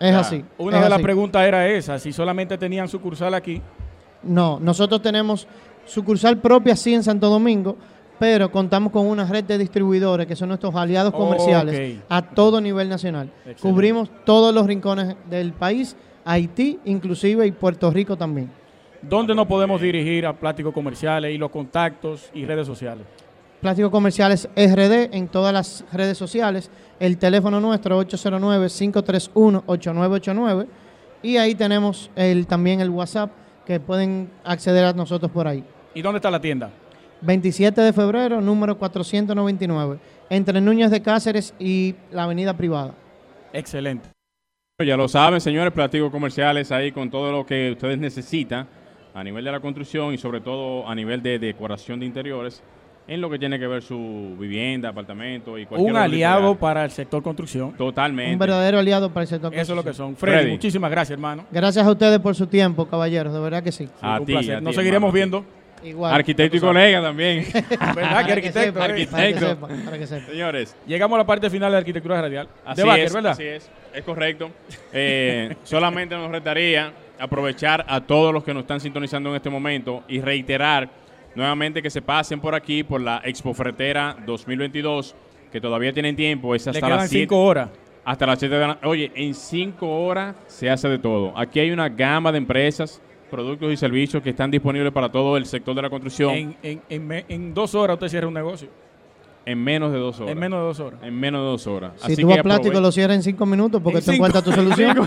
[0.00, 0.44] Es así.
[0.58, 3.62] Una de las preguntas era esa, si solamente tenían sucursal aquí.
[4.24, 5.46] No, nosotros tenemos
[5.84, 7.76] sucursal propia sí en Santo Domingo,
[8.22, 12.88] pero contamos con una red de distribuidores que son nuestros aliados comerciales a todo nivel
[12.88, 13.28] nacional.
[13.60, 18.48] Cubrimos todos los rincones del país, Haití inclusive y Puerto Rico también.
[19.02, 23.04] ¿Dónde nos podemos dirigir a Plástico Comerciales y los contactos y redes sociales?
[23.60, 26.70] Plástico Comerciales RD en todas las redes sociales.
[27.00, 30.68] El teléfono nuestro 809-531-8989.
[31.22, 33.32] Y ahí tenemos el, también el WhatsApp
[33.66, 35.64] que pueden acceder a nosotros por ahí.
[35.92, 36.70] ¿Y dónde está la tienda?
[37.22, 39.98] 27 de febrero, número 499,
[40.30, 42.94] entre Núñez de Cáceres y la Avenida Privada.
[43.52, 44.08] Excelente.
[44.84, 48.66] Ya lo saben, señores, Plástico Comerciales ahí con todo lo que ustedes necesitan
[49.14, 52.62] a nivel de la construcción y sobre todo a nivel de decoración de interiores
[53.06, 56.90] en lo que tiene que ver su vivienda, apartamento y cualquier Un aliado para el
[56.90, 57.72] sector construcción.
[57.72, 58.32] Totalmente.
[58.32, 59.62] Un verdadero aliado para el sector construcción.
[59.62, 60.16] Eso es lo que son.
[60.16, 61.44] Freddy, muchísimas gracias, hermano.
[61.50, 63.88] Gracias a ustedes por su tiempo, caballeros, de verdad que sí.
[64.00, 64.62] a un ti, placer.
[64.62, 65.44] Nos seguiremos viendo.
[65.82, 66.14] Igual.
[66.14, 67.46] Arquitecto y colega también.
[67.94, 68.82] ¿Verdad que arquitecto?
[68.82, 69.58] arquitecto.
[69.58, 70.76] Para que sepa, Señores.
[70.86, 72.48] Llegamos a la parte final de arquitectura radial.
[72.64, 73.32] Así de es, ¿verdad?
[73.32, 74.50] Así es, es correcto.
[74.92, 80.02] Eh, solamente nos restaría aprovechar a todos los que nos están sintonizando en este momento
[80.08, 80.88] y reiterar
[81.34, 85.14] nuevamente que se pasen por aquí, por la Expo Fretera 2022,
[85.50, 87.70] que todavía tienen tiempo, es hasta las 5 horas.
[88.04, 91.32] Hasta las 7 de la Oye, en 5 horas se hace de todo.
[91.38, 93.00] Aquí hay una gama de empresas,
[93.32, 96.54] productos y servicios que están disponibles para todo el sector de la construcción.
[96.62, 98.68] En, dos horas usted cierra un negocio.
[99.46, 100.32] En menos de dos horas.
[100.32, 101.00] En menos de dos horas.
[101.02, 101.92] En menos de dos horas.
[102.06, 104.98] Si tú vas plástico, lo cierras en cinco minutos porque te encuentras tu solución.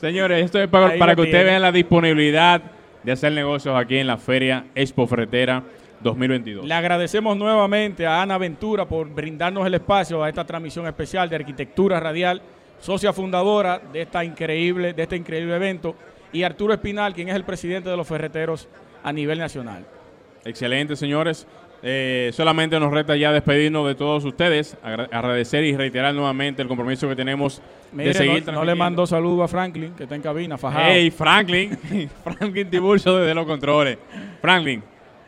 [0.00, 2.60] Señores, esto es para, para que ustedes vean la disponibilidad
[3.04, 5.62] de hacer negocios aquí en la Feria Expo Fretera
[6.00, 6.66] 2022.
[6.66, 11.36] Le agradecemos nuevamente a Ana Ventura por brindarnos el espacio a esta transmisión especial de
[11.36, 12.42] Arquitectura Radial,
[12.80, 15.94] socia fundadora de, esta increíble, de este increíble evento,
[16.36, 18.68] y Arturo Espinal, quien es el presidente de los ferreteros
[19.02, 19.86] a nivel nacional.
[20.44, 21.46] Excelente, señores.
[21.82, 27.08] Eh, solamente nos resta ya despedirnos de todos ustedes, agradecer y reiterar nuevamente el compromiso
[27.08, 27.62] que tenemos
[27.92, 28.44] de seguir.
[28.46, 30.84] No, no le mando saludo a Franklin, que está en cabina, fajado.
[30.88, 31.78] Hey, Franklin,
[32.24, 33.98] Franklin Tiburcio desde los controles.
[34.40, 34.82] Franklin,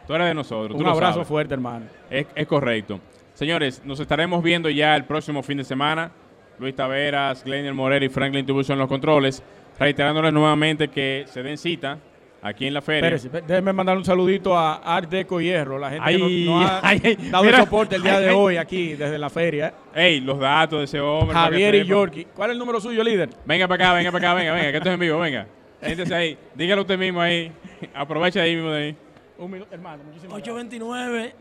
[0.06, 0.80] Tú eres de nosotros.
[0.80, 1.84] Un abrazo fuerte, hermano.
[2.08, 2.98] Es, es correcto.
[3.34, 6.10] Señores, nos estaremos viendo ya el próximo fin de semana.
[6.58, 9.42] Luis Taveras, Glenn Morel y Franklin Tubuso en los controles.
[9.78, 11.98] Reiterándoles nuevamente que se den cita
[12.42, 13.10] aquí en la feria.
[13.10, 16.92] déjenme mandar un saludito a Art Deco Hierro, la gente que nos, ha
[17.30, 19.74] dado el soporte el día de hoy aquí desde la feria.
[19.94, 21.34] Ey, los datos de ese hombre.
[21.34, 22.26] Javier y Yorkie.
[22.34, 23.30] ¿Cuál es el número suyo, líder?
[23.44, 25.46] Venga para acá, venga para acá, venga, venga, que esto es en vivo, venga.
[25.82, 27.52] Siéntese ahí, dígalo usted mismo ahí.
[27.94, 28.96] Aprovecha ahí mismo de ahí.
[29.38, 31.34] Un minuto, hermano, muchísimas 829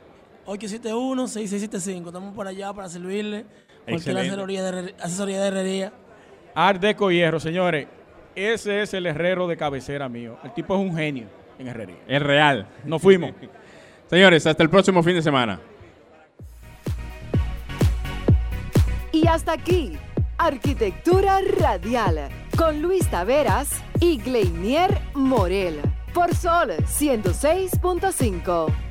[0.46, 2.10] 871 6675.
[2.10, 3.46] Estamos por allá para servirle.
[3.88, 5.94] Cualquier asesoría de, asesoría de herrería.
[6.54, 7.88] Art Deco Hierro, señores.
[8.38, 10.38] Ese es el herrero de cabecera mío.
[10.44, 11.26] El tipo es un genio
[11.58, 11.98] en herrería.
[12.08, 12.68] Es real.
[12.86, 13.32] Nos fuimos.
[14.12, 15.60] Señores, hasta el próximo fin de semana.
[19.12, 19.98] Y hasta aquí,
[20.38, 25.82] Arquitectura Radial, con Luis Taveras y Gleinier Morel,
[26.14, 28.87] por Sol 106.5.